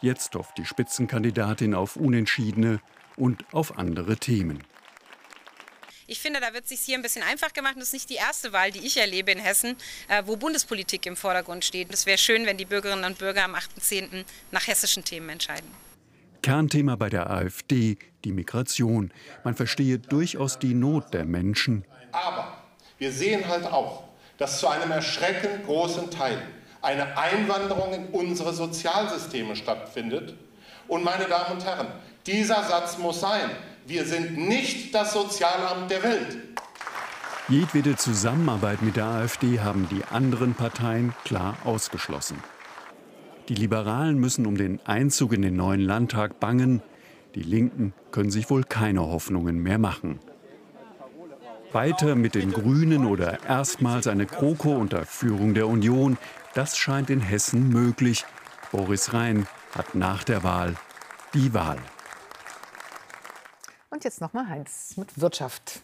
Jetzt 0.00 0.34
hofft 0.34 0.58
die 0.58 0.64
Spitzenkandidatin 0.64 1.74
auf 1.74 1.94
Unentschiedene 1.94 2.80
und 3.16 3.44
auf 3.52 3.78
andere 3.78 4.16
Themen. 4.16 4.64
Ich 6.10 6.20
finde, 6.20 6.40
da 6.40 6.54
wird 6.54 6.64
es 6.64 6.70
sich 6.70 6.80
hier 6.80 6.96
ein 6.96 7.02
bisschen 7.02 7.22
einfach 7.22 7.52
gemacht. 7.52 7.74
Das 7.76 7.88
ist 7.88 7.92
nicht 7.92 8.08
die 8.08 8.14
erste 8.14 8.54
Wahl, 8.54 8.70
die 8.70 8.78
ich 8.78 8.96
erlebe 8.96 9.30
in 9.30 9.38
Hessen, 9.38 9.76
äh, 10.08 10.22
wo 10.24 10.36
Bundespolitik 10.36 11.04
im 11.04 11.16
Vordergrund 11.16 11.66
steht. 11.66 11.92
Es 11.92 12.06
wäre 12.06 12.16
schön, 12.16 12.46
wenn 12.46 12.56
die 12.56 12.64
Bürgerinnen 12.64 13.04
und 13.04 13.18
Bürger 13.18 13.44
am 13.44 13.54
8.10. 13.54 14.24
nach 14.50 14.66
hessischen 14.66 15.04
Themen 15.04 15.28
entscheiden. 15.28 15.70
Kernthema 16.40 16.96
bei 16.96 17.10
der 17.10 17.28
AfD 17.28 17.98
die 18.24 18.32
Migration. 18.32 19.12
Man 19.44 19.54
verstehe 19.54 19.98
durchaus 19.98 20.58
die 20.58 20.72
Not 20.72 21.12
der 21.12 21.26
Menschen. 21.26 21.84
Aber 22.10 22.56
wir 22.96 23.12
sehen 23.12 23.46
halt 23.46 23.66
auch, 23.66 24.04
dass 24.38 24.60
zu 24.60 24.68
einem 24.68 24.90
erschreckend 24.90 25.66
großen 25.66 26.10
Teil 26.10 26.40
eine 26.80 27.18
Einwanderung 27.18 27.92
in 27.92 28.06
unsere 28.06 28.54
Sozialsysteme 28.54 29.54
stattfindet. 29.54 30.34
Und 30.86 31.04
meine 31.04 31.26
Damen 31.26 31.56
und 31.56 31.64
Herren, 31.66 31.88
dieser 32.24 32.64
Satz 32.64 32.96
muss 32.96 33.20
sein. 33.20 33.50
Wir 33.88 34.04
sind 34.04 34.36
nicht 34.36 34.94
das 34.94 35.14
Sozialamt 35.14 35.90
der 35.90 36.02
Welt. 36.02 36.36
Jedwede 37.48 37.96
Zusammenarbeit 37.96 38.82
mit 38.82 38.96
der 38.96 39.06
AfD 39.06 39.60
haben 39.60 39.88
die 39.90 40.04
anderen 40.04 40.52
Parteien 40.52 41.14
klar 41.24 41.56
ausgeschlossen. 41.64 42.36
Die 43.48 43.54
Liberalen 43.54 44.18
müssen 44.18 44.44
um 44.44 44.58
den 44.58 44.78
Einzug 44.84 45.32
in 45.32 45.40
den 45.40 45.56
neuen 45.56 45.80
Landtag 45.80 46.38
bangen. 46.38 46.82
Die 47.34 47.42
Linken 47.42 47.94
können 48.10 48.30
sich 48.30 48.50
wohl 48.50 48.62
keine 48.62 49.00
Hoffnungen 49.00 49.62
mehr 49.62 49.78
machen. 49.78 50.18
Weiter 51.72 52.14
mit 52.14 52.34
den 52.34 52.52
Grünen 52.52 53.06
oder 53.06 53.42
erstmals 53.48 54.06
eine 54.06 54.26
Kroko 54.26 54.72
unter 54.72 55.06
Führung 55.06 55.54
der 55.54 55.66
Union, 55.66 56.18
das 56.52 56.76
scheint 56.76 57.08
in 57.08 57.20
Hessen 57.20 57.70
möglich. 57.70 58.26
Boris 58.70 59.14
Rhein 59.14 59.46
hat 59.74 59.94
nach 59.94 60.24
der 60.24 60.44
Wahl 60.44 60.74
die 61.32 61.54
Wahl. 61.54 61.78
Und 63.98 64.04
jetzt 64.04 64.20
noch 64.20 64.32
mal 64.32 64.48
Heinz 64.48 64.96
mit 64.96 65.20
Wirtschaft. 65.20 65.82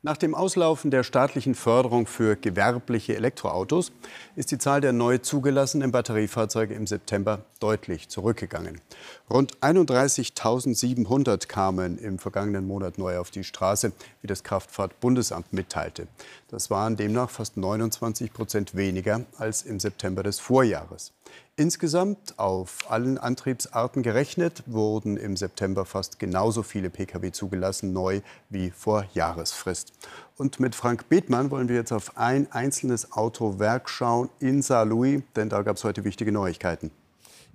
Nach 0.00 0.16
dem 0.16 0.34
Auslaufen 0.34 0.90
der 0.90 1.02
staatlichen 1.02 1.54
Förderung 1.54 2.06
für 2.06 2.36
gewerbliche 2.36 3.16
Elektroautos 3.16 3.92
ist 4.34 4.50
die 4.50 4.56
Zahl 4.56 4.80
der 4.80 4.94
neu 4.94 5.18
zugelassenen 5.18 5.92
Batteriefahrzeuge 5.92 6.72
im 6.72 6.86
September 6.86 7.44
deutlich 7.60 8.08
zurückgegangen. 8.08 8.80
Rund 9.28 9.58
31.700 9.58 11.48
kamen 11.48 11.98
im 11.98 12.18
vergangenen 12.18 12.66
Monat 12.66 12.96
neu 12.96 13.18
auf 13.18 13.30
die 13.30 13.44
Straße, 13.44 13.92
wie 14.22 14.26
das 14.26 14.42
Kraftfahrtbundesamt 14.42 15.52
mitteilte. 15.52 16.08
Das 16.48 16.70
waren 16.70 16.96
demnach 16.96 17.28
fast 17.28 17.58
29 17.58 18.32
Prozent 18.32 18.74
weniger 18.74 19.26
als 19.36 19.64
im 19.64 19.80
September 19.80 20.22
des 20.22 20.40
Vorjahres. 20.40 21.12
Insgesamt 21.56 22.38
auf 22.38 22.88
allen 22.88 23.18
Antriebsarten 23.18 24.02
gerechnet 24.02 24.62
wurden 24.66 25.16
im 25.16 25.36
September 25.36 25.84
fast 25.84 26.18
genauso 26.18 26.62
viele 26.62 26.88
Pkw 26.88 27.32
zugelassen, 27.32 27.92
neu 27.92 28.20
wie 28.48 28.70
vor 28.70 29.06
Jahresfrist. 29.12 29.92
Und 30.36 30.60
mit 30.60 30.76
Frank 30.76 31.08
Bethmann 31.08 31.50
wollen 31.50 31.68
wir 31.68 31.74
jetzt 31.74 31.92
auf 31.92 32.16
ein 32.16 32.50
einzelnes 32.52 33.12
Autowerk 33.12 33.90
schauen 33.90 34.28
in 34.38 34.62
Saarlouis, 34.62 35.22
denn 35.34 35.48
da 35.48 35.62
gab 35.62 35.76
es 35.76 35.84
heute 35.84 36.04
wichtige 36.04 36.30
Neuigkeiten. 36.30 36.92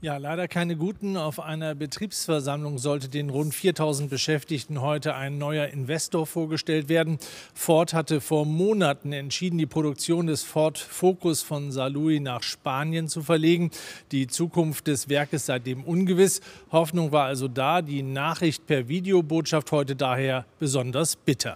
Ja, 0.03 0.17
leider 0.17 0.49
keine 0.49 0.75
guten. 0.75 1.15
Auf 1.15 1.39
einer 1.39 1.75
Betriebsversammlung 1.75 2.77
sollte 2.77 3.07
den 3.07 3.29
rund 3.29 3.55
4000 3.55 4.09
Beschäftigten 4.09 4.81
heute 4.81 5.15
ein 5.15 5.37
neuer 5.37 5.67
Investor 5.67 6.27
vorgestellt 6.27 6.89
werden. 6.89 7.19
Ford 7.53 7.93
hatte 7.93 8.19
vor 8.19 8.45
Monaten 8.45 9.13
entschieden, 9.13 9.57
die 9.57 9.65
Produktion 9.65 10.27
des 10.27 10.43
Ford 10.43 10.77
Focus 10.77 11.41
von 11.41 11.71
Saarlouis 11.71 12.19
nach 12.19 12.43
Spanien 12.43 13.07
zu 13.07 13.21
verlegen. 13.21 13.71
Die 14.11 14.27
Zukunft 14.27 14.87
des 14.87 15.07
Werkes 15.07 15.45
seitdem 15.45 15.85
ungewiss. 15.85 16.41
Hoffnung 16.73 17.13
war 17.13 17.23
also 17.23 17.47
da. 17.47 17.81
Die 17.81 18.03
Nachricht 18.03 18.67
per 18.67 18.89
Videobotschaft 18.89 19.71
heute 19.71 19.95
daher 19.95 20.45
besonders 20.59 21.15
bitter. 21.15 21.55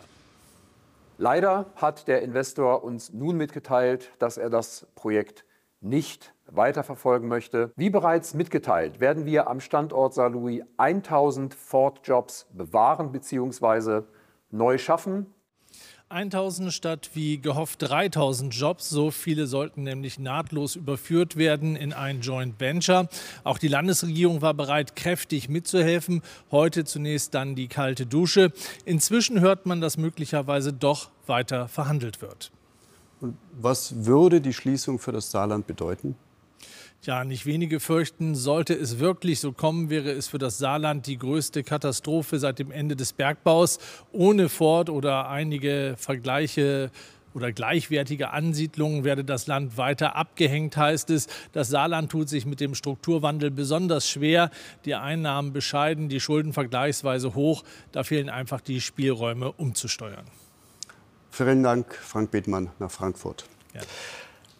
Leider 1.17 1.65
hat 1.75 2.07
der 2.07 2.21
Investor 2.21 2.85
uns 2.85 3.11
nun 3.11 3.35
mitgeteilt, 3.35 4.09
dass 4.19 4.37
er 4.37 4.49
das 4.49 4.87
Projekt 4.95 5.43
nicht 5.81 6.31
weiterverfolgen 6.51 7.27
möchte. 7.27 7.71
Wie 7.75 7.89
bereits 7.89 8.33
mitgeteilt, 8.33 8.99
werden 8.99 9.25
wir 9.25 9.47
am 9.47 9.59
Standort 9.59 10.13
Saarlouis 10.13 10.63
1000 10.77 11.53
Ford-Jobs 11.53 12.47
bewahren 12.53 13.11
bzw. 13.11 14.03
neu 14.51 14.77
schaffen. 14.77 15.27
1000 16.09 16.71
statt 16.71 17.09
wie 17.15 17.37
gehofft 17.37 17.81
3000 17.81 18.53
Jobs. 18.55 18.89
So 18.89 19.11
viele 19.11 19.45
sollten 19.45 19.83
nämlich 19.83 20.19
nahtlos 20.19 20.77
überführt 20.77 21.35
werden 21.35 21.75
in 21.75 21.91
ein 21.91 22.21
Joint 22.21 22.59
Venture. 22.61 23.09
Auch 23.43 23.57
die 23.57 23.67
Landesregierung 23.67 24.41
war 24.41 24.53
bereit, 24.53 24.95
kräftig 24.95 25.49
mitzuhelfen. 25.49 26.21
Heute 26.49 26.85
zunächst 26.85 27.33
dann 27.33 27.55
die 27.55 27.67
kalte 27.67 28.05
Dusche. 28.05 28.53
Inzwischen 28.85 29.41
hört 29.41 29.65
man, 29.65 29.81
dass 29.81 29.97
möglicherweise 29.97 30.71
doch 30.71 31.09
weiter 31.25 31.67
verhandelt 31.67 32.21
wird. 32.21 32.51
Und 33.19 33.35
was 33.51 34.05
würde 34.05 34.39
die 34.39 34.53
Schließung 34.53 34.99
für 34.99 35.11
das 35.11 35.31
Saarland 35.31 35.67
bedeuten? 35.67 36.15
Ja, 37.03 37.23
nicht 37.23 37.45
wenige 37.45 37.79
fürchten, 37.79 38.35
sollte 38.35 38.73
es 38.73 38.99
wirklich 38.99 39.39
so 39.39 39.53
kommen, 39.53 39.89
wäre 39.89 40.11
es 40.11 40.27
für 40.27 40.39
das 40.39 40.57
Saarland 40.57 41.07
die 41.07 41.17
größte 41.17 41.63
Katastrophe 41.63 42.39
seit 42.39 42.59
dem 42.59 42.71
Ende 42.71 42.95
des 42.95 43.13
Bergbaus. 43.13 43.79
Ohne 44.11 44.49
Ford 44.49 44.89
oder 44.89 45.29
einige 45.29 45.95
Vergleiche 45.97 46.91
oder 47.37 47.51
gleichwertige 47.51 48.31
Ansiedlungen 48.31 49.03
werde 49.03 49.23
das 49.23 49.47
Land 49.47 49.77
weiter 49.77 50.15
abgehängt, 50.15 50.75
heißt 50.75 51.11
es. 51.11 51.27
Das 51.53 51.69
Saarland 51.69 52.11
tut 52.11 52.29
sich 52.29 52.45
mit 52.45 52.59
dem 52.59 52.73
Strukturwandel 52.73 53.51
besonders 53.51 54.09
schwer. 54.09 54.49
Die 54.85 54.95
Einnahmen 54.95 55.53
bescheiden, 55.53 56.09
die 56.09 56.19
Schulden 56.19 56.51
vergleichsweise 56.51 57.35
hoch. 57.35 57.63
Da 57.91 58.03
fehlen 58.03 58.29
einfach 58.29 58.59
die 58.59 58.81
Spielräume, 58.81 59.51
umzusteuern. 59.51 60.25
Vielen 61.29 61.61
Dank, 61.61 61.93
Frank 61.93 62.31
Bethmann 62.31 62.71
nach 62.79 62.89
Frankfurt. 62.89 63.45
Ja. 63.75 63.81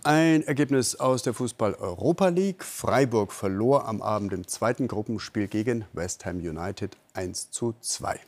Ein 0.03 0.43
Ergebnis 0.43 0.95
aus 0.95 1.23
der 1.23 1.33
Fußball-Europa 1.33 2.29
League. 2.29 2.63
Freiburg 2.63 3.33
verlor 3.33 3.85
am 3.85 4.01
Abend 4.01 4.31
im 4.31 4.47
zweiten 4.47 4.87
Gruppenspiel 4.87 5.47
gegen 5.47 5.85
West 5.91 6.25
Ham 6.25 6.37
United 6.37 6.95
1 7.13 7.51
zu 7.51 7.75
2. 7.81 8.19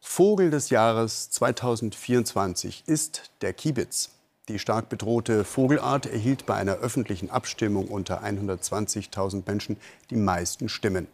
Vogel 0.00 0.50
des 0.50 0.70
Jahres 0.70 1.30
2024 1.30 2.84
ist 2.86 3.30
der 3.40 3.52
Kiebitz. 3.52 4.10
Die 4.48 4.58
stark 4.58 4.88
bedrohte 4.88 5.44
Vogelart 5.44 6.06
erhielt 6.06 6.46
bei 6.46 6.54
einer 6.54 6.76
öffentlichen 6.76 7.30
Abstimmung 7.30 7.88
unter 7.88 8.24
120.000 8.24 9.42
Menschen 9.46 9.76
die 10.10 10.16
meisten 10.16 10.68
Stimmen. 10.68 11.06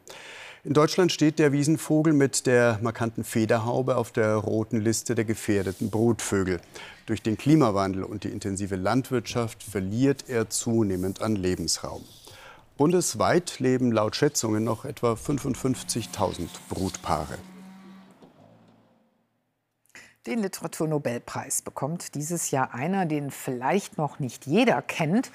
In 0.66 0.72
Deutschland 0.72 1.12
steht 1.12 1.38
der 1.38 1.52
Wiesenvogel 1.52 2.14
mit 2.14 2.46
der 2.46 2.78
markanten 2.80 3.22
Federhaube 3.22 3.96
auf 3.98 4.12
der 4.12 4.34
roten 4.36 4.80
Liste 4.80 5.14
der 5.14 5.26
gefährdeten 5.26 5.90
Brutvögel. 5.90 6.58
Durch 7.04 7.20
den 7.20 7.36
Klimawandel 7.36 8.02
und 8.02 8.24
die 8.24 8.30
intensive 8.30 8.76
Landwirtschaft 8.76 9.62
verliert 9.62 10.24
er 10.26 10.48
zunehmend 10.48 11.20
an 11.20 11.36
Lebensraum. 11.36 12.02
Bundesweit 12.78 13.60
leben 13.60 13.92
laut 13.92 14.16
Schätzungen 14.16 14.64
noch 14.64 14.86
etwa 14.86 15.12
55.000 15.12 16.48
Brutpaare. 16.70 17.36
Den 20.26 20.40
Literaturnobelpreis 20.40 21.60
bekommt 21.60 22.14
dieses 22.14 22.50
Jahr 22.50 22.72
einer, 22.72 23.04
den 23.04 23.30
vielleicht 23.30 23.98
noch 23.98 24.20
nicht 24.20 24.46
jeder 24.46 24.80
kennt, 24.80 25.30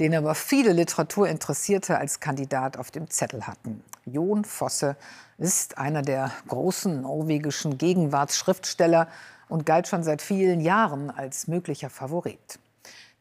den 0.00 0.16
aber 0.16 0.34
viele 0.34 0.72
Literaturinteressierte 0.72 1.96
als 1.96 2.18
Kandidat 2.18 2.76
auf 2.76 2.90
dem 2.90 3.08
Zettel 3.08 3.46
hatten. 3.46 3.84
Jon 4.04 4.44
Fosse 4.44 4.96
ist 5.38 5.78
einer 5.78 6.02
der 6.02 6.32
großen 6.48 7.02
norwegischen 7.02 7.78
Gegenwartsschriftsteller 7.78 9.06
und 9.48 9.64
galt 9.64 9.86
schon 9.86 10.02
seit 10.02 10.20
vielen 10.20 10.60
Jahren 10.60 11.12
als 11.12 11.46
möglicher 11.46 11.88
Favorit. 11.88 12.58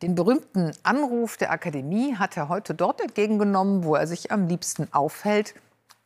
Den 0.02 0.16
berühmten 0.16 0.72
Anruf 0.82 1.38
der 1.38 1.52
Akademie 1.52 2.16
hat 2.16 2.36
er 2.36 2.50
heute 2.50 2.74
dort 2.74 3.00
entgegengenommen, 3.00 3.84
wo 3.84 3.94
er 3.94 4.08
sich 4.08 4.32
am 4.32 4.48
liebsten 4.48 4.92
aufhält, 4.92 5.54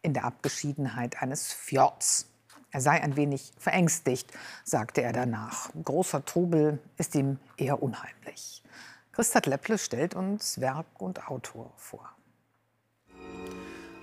in 0.02 0.14
der 0.14 0.26
Abgeschiedenheit 0.26 1.22
eines 1.22 1.54
Fjords. 1.54 2.28
Er 2.76 2.82
sei 2.82 3.02
ein 3.02 3.16
wenig 3.16 3.54
verängstigt, 3.58 4.34
sagte 4.66 5.02
er 5.02 5.14
danach. 5.14 5.70
Großer 5.82 6.26
Trubel 6.26 6.80
ist 6.98 7.16
ihm 7.16 7.40
eher 7.56 7.82
unheimlich. 7.82 8.62
Christa 9.14 9.40
Lepple 9.46 9.78
stellt 9.78 10.14
uns 10.14 10.60
Werk 10.60 10.86
und 10.98 11.30
Autor 11.30 11.72
vor. 11.78 12.10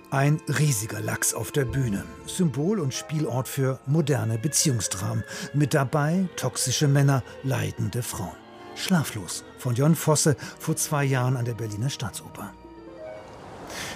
Ein 0.09 0.41
riesiger 0.47 1.01
Lachs 1.01 1.35
auf 1.35 1.51
der 1.51 1.65
Bühne, 1.65 2.03
Symbol 2.25 2.79
und 2.79 2.95
Spielort 2.95 3.47
für 3.47 3.79
moderne 3.85 4.39
Beziehungsdramen. 4.39 5.23
Mit 5.53 5.75
dabei 5.75 6.27
toxische 6.35 6.87
Männer, 6.87 7.21
leidende 7.43 8.01
Frauen. 8.01 8.37
Schlaflos 8.73 9.43
von 9.59 9.75
Jon 9.75 9.93
Fosse 9.93 10.35
vor 10.57 10.75
zwei 10.75 11.03
Jahren 11.03 11.37
an 11.37 11.45
der 11.45 11.53
Berliner 11.53 11.91
Staatsoper. 11.91 12.51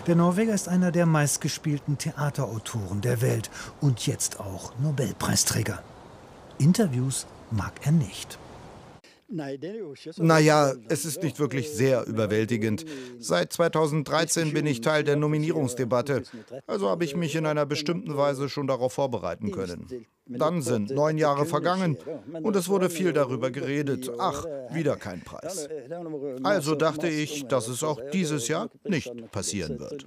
Der 0.05 0.15
Norweger 0.15 0.53
ist 0.53 0.67
einer 0.67 0.91
der 0.91 1.05
meistgespielten 1.05 1.97
Theaterautoren 1.97 3.01
der 3.01 3.21
Welt 3.21 3.49
und 3.81 4.05
jetzt 4.07 4.39
auch 4.39 4.77
Nobelpreisträger. 4.79 5.81
Interviews 6.57 7.27
mag 7.51 7.73
er 7.83 7.91
nicht. 7.91 8.37
Naja, 9.29 10.73
es 10.87 11.05
ist 11.05 11.21
nicht 11.21 11.39
wirklich 11.39 11.69
sehr 11.69 12.05
überwältigend. 12.05 12.85
Seit 13.19 13.51
2013 13.51 14.53
bin 14.53 14.65
ich 14.65 14.79
Teil 14.79 15.03
der 15.03 15.17
Nominierungsdebatte, 15.17 16.23
also 16.65 16.89
habe 16.89 17.03
ich 17.03 17.15
mich 17.15 17.35
in 17.35 17.45
einer 17.45 17.65
bestimmten 17.65 18.15
Weise 18.15 18.47
schon 18.47 18.67
darauf 18.67 18.93
vorbereiten 18.93 19.51
können. 19.51 20.07
Dann 20.29 20.61
sind 20.61 20.91
neun 20.91 21.17
Jahre 21.17 21.45
vergangen 21.45 21.97
und 22.43 22.55
es 22.55 22.69
wurde 22.69 22.89
viel 22.89 23.13
darüber 23.13 23.51
geredet. 23.51 24.11
Ach, 24.17 24.45
wieder 24.71 24.95
kein 24.95 25.21
Preis. 25.21 25.67
Also 26.43 26.75
dachte 26.75 27.07
ich, 27.07 27.47
dass 27.47 27.67
es 27.67 27.83
auch 27.83 27.99
dieses 28.11 28.47
Jahr 28.47 28.69
nicht 28.83 29.31
passieren 29.31 29.79
wird. 29.79 30.05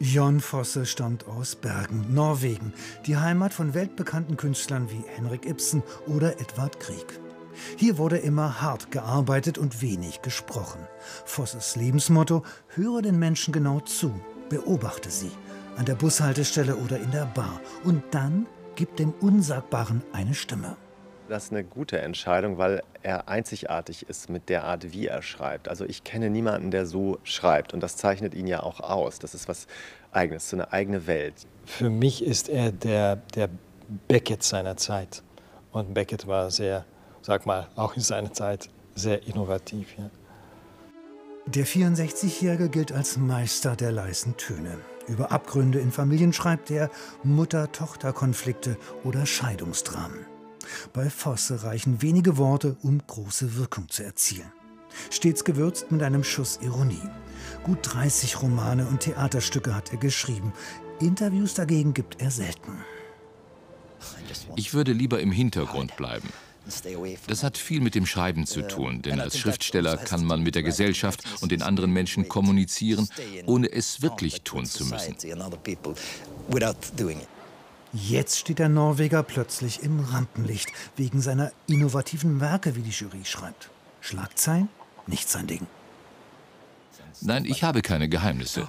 Jon 0.00 0.40
Fosse 0.40 0.86
stammt 0.86 1.26
aus 1.26 1.56
Bergen, 1.56 2.14
Norwegen, 2.14 2.72
die 3.06 3.16
Heimat 3.16 3.52
von 3.52 3.74
weltbekannten 3.74 4.36
Künstlern 4.36 4.88
wie 4.90 5.02
Henrik 5.16 5.44
Ibsen 5.44 5.82
oder 6.06 6.40
Edvard 6.40 6.78
Grieg. 6.78 7.20
Hier 7.76 7.98
wurde 7.98 8.18
immer 8.18 8.60
hart 8.60 8.92
gearbeitet 8.92 9.58
und 9.58 9.82
wenig 9.82 10.22
gesprochen. 10.22 10.80
Vosses 11.24 11.74
Lebensmotto: 11.74 12.44
höre 12.68 13.02
den 13.02 13.18
Menschen 13.18 13.52
genau 13.52 13.80
zu, 13.80 14.14
beobachte 14.48 15.10
sie, 15.10 15.32
an 15.78 15.84
der 15.84 15.94
Bushaltestelle 15.94 16.76
oder 16.76 16.98
in 16.98 17.10
der 17.12 17.26
Bar 17.26 17.60
und 17.84 18.02
dann 18.10 18.46
gib 18.74 18.96
dem 18.96 19.12
Unsagbaren 19.20 20.02
eine 20.12 20.34
Stimme. 20.34 20.76
Das 21.28 21.44
ist 21.44 21.52
eine 21.52 21.62
gute 21.62 22.00
Entscheidung, 22.00 22.58
weil 22.58 22.82
er 23.02 23.28
einzigartig 23.28 24.08
ist 24.08 24.28
mit 24.28 24.48
der 24.48 24.64
Art, 24.64 24.92
wie 24.92 25.06
er 25.06 25.22
schreibt. 25.22 25.68
Also 25.68 25.84
ich 25.84 26.02
kenne 26.02 26.30
niemanden, 26.30 26.70
der 26.70 26.86
so 26.86 27.18
schreibt 27.22 27.74
und 27.74 27.80
das 27.80 27.96
zeichnet 27.96 28.34
ihn 28.34 28.46
ja 28.46 28.62
auch 28.62 28.80
aus. 28.80 29.18
Das 29.18 29.34
ist 29.34 29.46
was 29.48 29.66
Eigenes, 30.10 30.50
so 30.50 30.56
eine 30.56 30.72
eigene 30.72 31.06
Welt. 31.06 31.34
Für 31.64 31.90
mich 31.90 32.24
ist 32.24 32.48
er 32.48 32.72
der, 32.72 33.16
der 33.16 33.48
Beckett 34.08 34.42
seiner 34.42 34.76
Zeit. 34.76 35.22
Und 35.70 35.94
Beckett 35.94 36.26
war 36.26 36.50
sehr, 36.50 36.86
sag 37.22 37.46
mal, 37.46 37.68
auch 37.76 37.94
in 37.94 38.02
seiner 38.02 38.32
Zeit 38.32 38.68
sehr 38.94 39.26
innovativ. 39.26 39.96
Ja. 39.98 40.10
Der 41.46 41.66
64-Jährige 41.66 42.68
gilt 42.68 42.90
als 42.90 43.16
Meister 43.16 43.76
der 43.76 43.92
leisen 43.92 44.36
Töne. 44.36 44.78
Über 45.08 45.32
Abgründe 45.32 45.80
in 45.80 45.90
Familien 45.90 46.32
schreibt 46.32 46.70
er 46.70 46.90
Mutter-Tochter-Konflikte 47.24 48.76
oder 49.04 49.26
Scheidungsdramen. 49.26 50.26
Bei 50.92 51.08
Fosse 51.08 51.62
reichen 51.64 52.02
wenige 52.02 52.36
Worte, 52.36 52.76
um 52.82 53.00
große 53.06 53.56
Wirkung 53.56 53.88
zu 53.88 54.04
erzielen. 54.04 54.52
Stets 55.10 55.44
gewürzt 55.44 55.90
mit 55.90 56.02
einem 56.02 56.24
Schuss 56.24 56.58
Ironie. 56.62 57.08
Gut 57.64 57.78
30 57.82 58.42
Romane 58.42 58.86
und 58.86 59.00
Theaterstücke 59.00 59.74
hat 59.74 59.92
er 59.92 59.98
geschrieben. 59.98 60.52
Interviews 61.00 61.54
dagegen 61.54 61.94
gibt 61.94 62.20
er 62.20 62.30
selten. 62.30 62.84
Ich 64.56 64.74
würde 64.74 64.92
lieber 64.92 65.20
im 65.20 65.32
Hintergrund 65.32 65.96
bleiben. 65.96 66.28
Das 67.26 67.42
hat 67.42 67.58
viel 67.58 67.80
mit 67.80 67.94
dem 67.94 68.06
Schreiben 68.06 68.46
zu 68.46 68.62
tun, 68.62 69.02
denn 69.02 69.20
als 69.20 69.38
Schriftsteller 69.38 69.96
kann 69.96 70.24
man 70.24 70.42
mit 70.42 70.54
der 70.54 70.62
Gesellschaft 70.62 71.22
und 71.40 71.52
den 71.52 71.62
anderen 71.62 71.92
Menschen 71.92 72.28
kommunizieren, 72.28 73.08
ohne 73.46 73.72
es 73.72 74.02
wirklich 74.02 74.42
tun 74.42 74.66
zu 74.66 74.84
müssen. 74.86 75.16
Jetzt 77.92 78.38
steht 78.38 78.58
der 78.58 78.68
Norweger 78.68 79.22
plötzlich 79.22 79.82
im 79.82 80.00
Rampenlicht 80.00 80.68
wegen 80.96 81.22
seiner 81.22 81.52
innovativen 81.66 82.40
Werke, 82.40 82.76
wie 82.76 82.82
die 82.82 82.90
Jury 82.90 83.24
schreibt. 83.24 83.70
Schlagzeilen? 84.00 84.68
Nicht 85.06 85.28
sein 85.28 85.46
Ding. 85.46 85.66
Nein, 87.20 87.44
ich 87.46 87.62
habe 87.62 87.82
keine 87.82 88.08
Geheimnisse. 88.08 88.68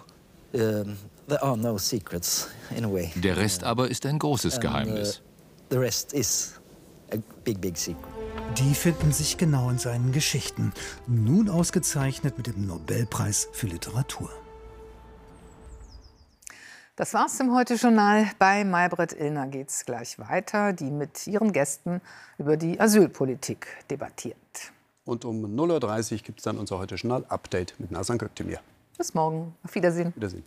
Der 0.54 0.86
Rest 3.38 3.64
aber 3.64 3.90
ist 3.90 4.06
ein 4.06 4.20
großes 4.20 4.60
uh, 7.14 7.22
Geheimnis. 7.46 7.92
Die 8.58 8.74
finden 8.74 9.12
sich 9.12 9.38
genau 9.38 9.70
in 9.70 9.78
seinen 9.78 10.12
Geschichten, 10.12 10.74
nun 11.08 11.50
ausgezeichnet 11.50 12.38
mit 12.38 12.48
dem 12.48 12.66
Nobelpreis 12.66 13.48
für 13.52 13.68
Literatur. 13.68 14.30
Das 16.96 17.14
war's 17.14 17.40
im 17.40 17.56
Heute-Journal. 17.56 18.30
Bei 18.40 18.66
Maybrit 18.66 19.14
Illner 19.14 19.48
geht's 19.48 19.86
gleich 19.86 20.20
weiter, 20.20 20.74
die 20.74 20.92
mit 20.92 21.28
ihren 21.28 21.54
Gästen 21.54 22.02
über 22.38 22.58
die 22.58 22.80
Asylpolitik 22.80 23.68
debattiert. 23.90 24.36
Und 25.06 25.24
um 25.24 25.46
0.30 25.46 26.12
Uhr 26.12 26.18
gibt 26.20 26.40
es 26.40 26.44
dann 26.44 26.58
unser 26.58 26.78
Heute-Journal-Update 26.80 27.80
mit 27.80 27.92
Nasan 27.92 28.18
Göktemir. 28.18 28.60
Bis 28.98 29.14
morgen. 29.14 29.56
Auf 29.64 29.74
Wiedersehen. 29.76 30.14
Wiedersehen. 30.14 30.44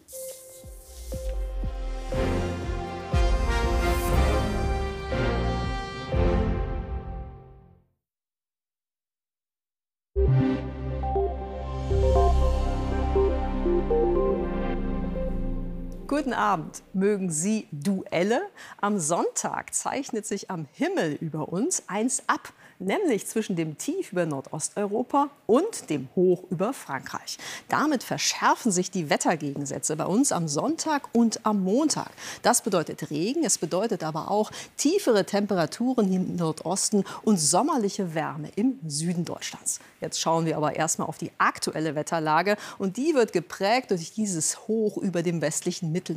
Guten 16.23 16.35
Abend. 16.35 16.85
Mögen 16.93 17.33
Sie 17.33 17.67
Duelle? 17.73 18.43
Am 18.81 19.01
Sonntag 19.01 19.75
zeichnet 19.75 20.25
sich 20.25 20.53
am 20.53 20.69
Himmel 20.73 21.15
über 21.15 21.49
uns 21.49 21.83
eins 21.89 22.23
ab 22.29 22.53
nämlich 22.83 23.27
zwischen 23.27 23.57
dem 23.57 23.79
Tief 23.79 24.13
über 24.13 24.27
Nordosteuropa 24.27 25.31
und 25.47 25.89
dem 25.91 26.09
Hoch 26.15 26.45
über 26.51 26.73
Frankreich. 26.73 27.39
Damit 27.69 28.03
verschärfen 28.03 28.73
sich 28.73 28.91
die 28.91 29.09
Wettergegensätze 29.11 29.97
bei 29.97 30.05
uns 30.05 30.33
am 30.33 30.49
Sonntag 30.49 31.09
und 31.13 31.45
am 31.47 31.63
Montag. 31.63 32.11
Das 32.43 32.63
bedeutet 32.63 33.11
Regen, 33.11 33.45
es 33.45 33.59
bedeutet 33.59 34.05
aber 34.05 34.31
auch 34.31 34.51
tiefere 34.77 35.25
Temperaturen 35.25 36.13
im 36.13 36.37
Nordosten 36.37 37.05
und 37.23 37.39
sommerliche 37.39 38.15
Wärme 38.15 38.51
im 38.57 38.79
Süden 38.87 39.25
Deutschlands. 39.25 39.81
Jetzt 40.01 40.21
schauen 40.21 40.47
wir 40.47 40.57
aber 40.57 40.77
erstmal 40.77 41.09
auf 41.09 41.19
die 41.19 41.31
aktuelle 41.39 41.95
Wetterlage 41.95 42.57
und 42.79 42.97
die 42.97 43.15
wird 43.15 43.33
geprägt 43.33 43.91
durch 43.91 44.13
dieses 44.13 44.67
Hoch 44.67 44.97
über 44.97 45.23
dem 45.23 45.41
westlichen 45.41 45.93
Mittelmeer. 45.93 46.12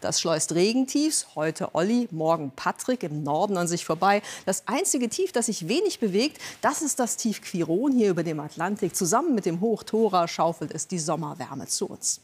Das 0.00 0.20
schleust 0.20 0.54
Regentiefs, 0.54 1.26
heute 1.34 1.74
Olli, 1.74 2.08
morgen 2.10 2.50
Patrick 2.54 3.02
im 3.02 3.22
Norden 3.22 3.56
an 3.56 3.68
sich 3.68 3.84
vorbei. 3.84 4.22
Das 4.46 4.64
einzige 4.66 5.08
Tief, 5.08 5.32
das 5.32 5.46
sich 5.46 5.68
wenig 5.68 6.00
bewegt, 6.00 6.08
bewegt. 6.08 6.38
Das 6.60 6.82
ist 6.82 6.98
das 6.98 7.16
Tief 7.16 7.40
Quiron 7.42 7.92
hier 7.92 8.10
über 8.10 8.22
dem 8.22 8.40
Atlantik. 8.40 8.96
Zusammen 8.96 9.34
mit 9.34 9.46
dem 9.46 9.60
Hoch 9.60 9.82
Tora 9.82 10.26
schaufelt 10.26 10.72
es 10.72 10.88
die 10.88 10.98
Sommerwärme 10.98 11.66
zu 11.66 11.86
uns. 11.86 12.20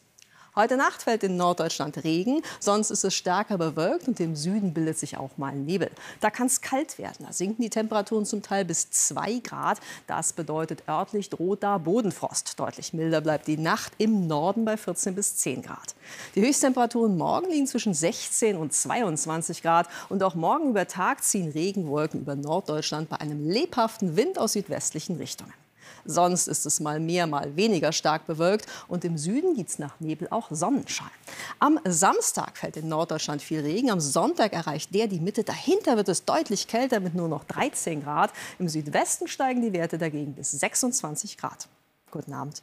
Heute 0.56 0.76
Nacht 0.76 1.02
fällt 1.02 1.24
in 1.24 1.36
Norddeutschland 1.36 2.04
Regen, 2.04 2.40
sonst 2.60 2.92
ist 2.92 3.02
es 3.02 3.12
stärker 3.12 3.58
bewölkt 3.58 4.06
und 4.06 4.20
im 4.20 4.36
Süden 4.36 4.72
bildet 4.72 4.96
sich 4.96 5.16
auch 5.16 5.36
mal 5.36 5.52
Nebel. 5.52 5.90
Da 6.20 6.30
kann 6.30 6.46
es 6.46 6.60
kalt 6.60 6.96
werden. 6.96 7.26
Da 7.26 7.32
sinken 7.32 7.60
die 7.60 7.70
Temperaturen 7.70 8.24
zum 8.24 8.40
Teil 8.40 8.64
bis 8.64 8.88
2 8.88 9.40
Grad. 9.40 9.80
Das 10.06 10.32
bedeutet 10.32 10.84
örtlich 10.88 11.28
droht 11.28 11.64
da 11.64 11.78
Bodenfrost. 11.78 12.60
Deutlich 12.60 12.92
milder 12.92 13.20
bleibt 13.20 13.48
die 13.48 13.56
Nacht 13.56 13.94
im 13.98 14.28
Norden 14.28 14.64
bei 14.64 14.76
14 14.76 15.16
bis 15.16 15.34
10 15.38 15.62
Grad. 15.62 15.96
Die 16.36 16.42
Höchsttemperaturen 16.42 17.16
morgen 17.16 17.50
liegen 17.50 17.66
zwischen 17.66 17.92
16 17.92 18.56
und 18.56 18.72
22 18.72 19.60
Grad. 19.60 19.88
Und 20.08 20.22
auch 20.22 20.36
morgen 20.36 20.70
über 20.70 20.86
Tag 20.86 21.24
ziehen 21.24 21.50
Regenwolken 21.50 22.20
über 22.20 22.36
Norddeutschland 22.36 23.08
bei 23.08 23.16
einem 23.16 23.44
lebhaften 23.44 24.14
Wind 24.14 24.38
aus 24.38 24.52
südwestlichen 24.52 25.16
Richtungen. 25.16 25.63
Sonst 26.04 26.48
ist 26.48 26.66
es 26.66 26.80
mal 26.80 27.00
mehr, 27.00 27.26
mal 27.26 27.56
weniger 27.56 27.92
stark 27.92 28.26
bewölkt. 28.26 28.66
Und 28.88 29.04
im 29.04 29.18
Süden 29.18 29.54
gibt 29.54 29.70
es 29.70 29.78
nach 29.78 29.98
Nebel 30.00 30.28
auch 30.30 30.48
Sonnenschein. 30.50 31.10
Am 31.58 31.78
Samstag 31.84 32.56
fällt 32.56 32.76
in 32.76 32.88
Norddeutschland 32.88 33.42
viel 33.42 33.60
Regen. 33.60 33.90
Am 33.90 34.00
Sonntag 34.00 34.52
erreicht 34.52 34.94
der 34.94 35.06
die 35.06 35.20
Mitte. 35.20 35.44
Dahinter 35.44 35.96
wird 35.96 36.08
es 36.08 36.24
deutlich 36.24 36.68
kälter 36.68 37.00
mit 37.00 37.14
nur 37.14 37.28
noch 37.28 37.44
13 37.44 38.02
Grad. 38.02 38.32
Im 38.58 38.68
Südwesten 38.68 39.28
steigen 39.28 39.62
die 39.62 39.72
Werte 39.72 39.98
dagegen 39.98 40.34
bis 40.34 40.50
26 40.52 41.38
Grad. 41.38 41.68
Guten 42.10 42.32
Abend. 42.32 42.62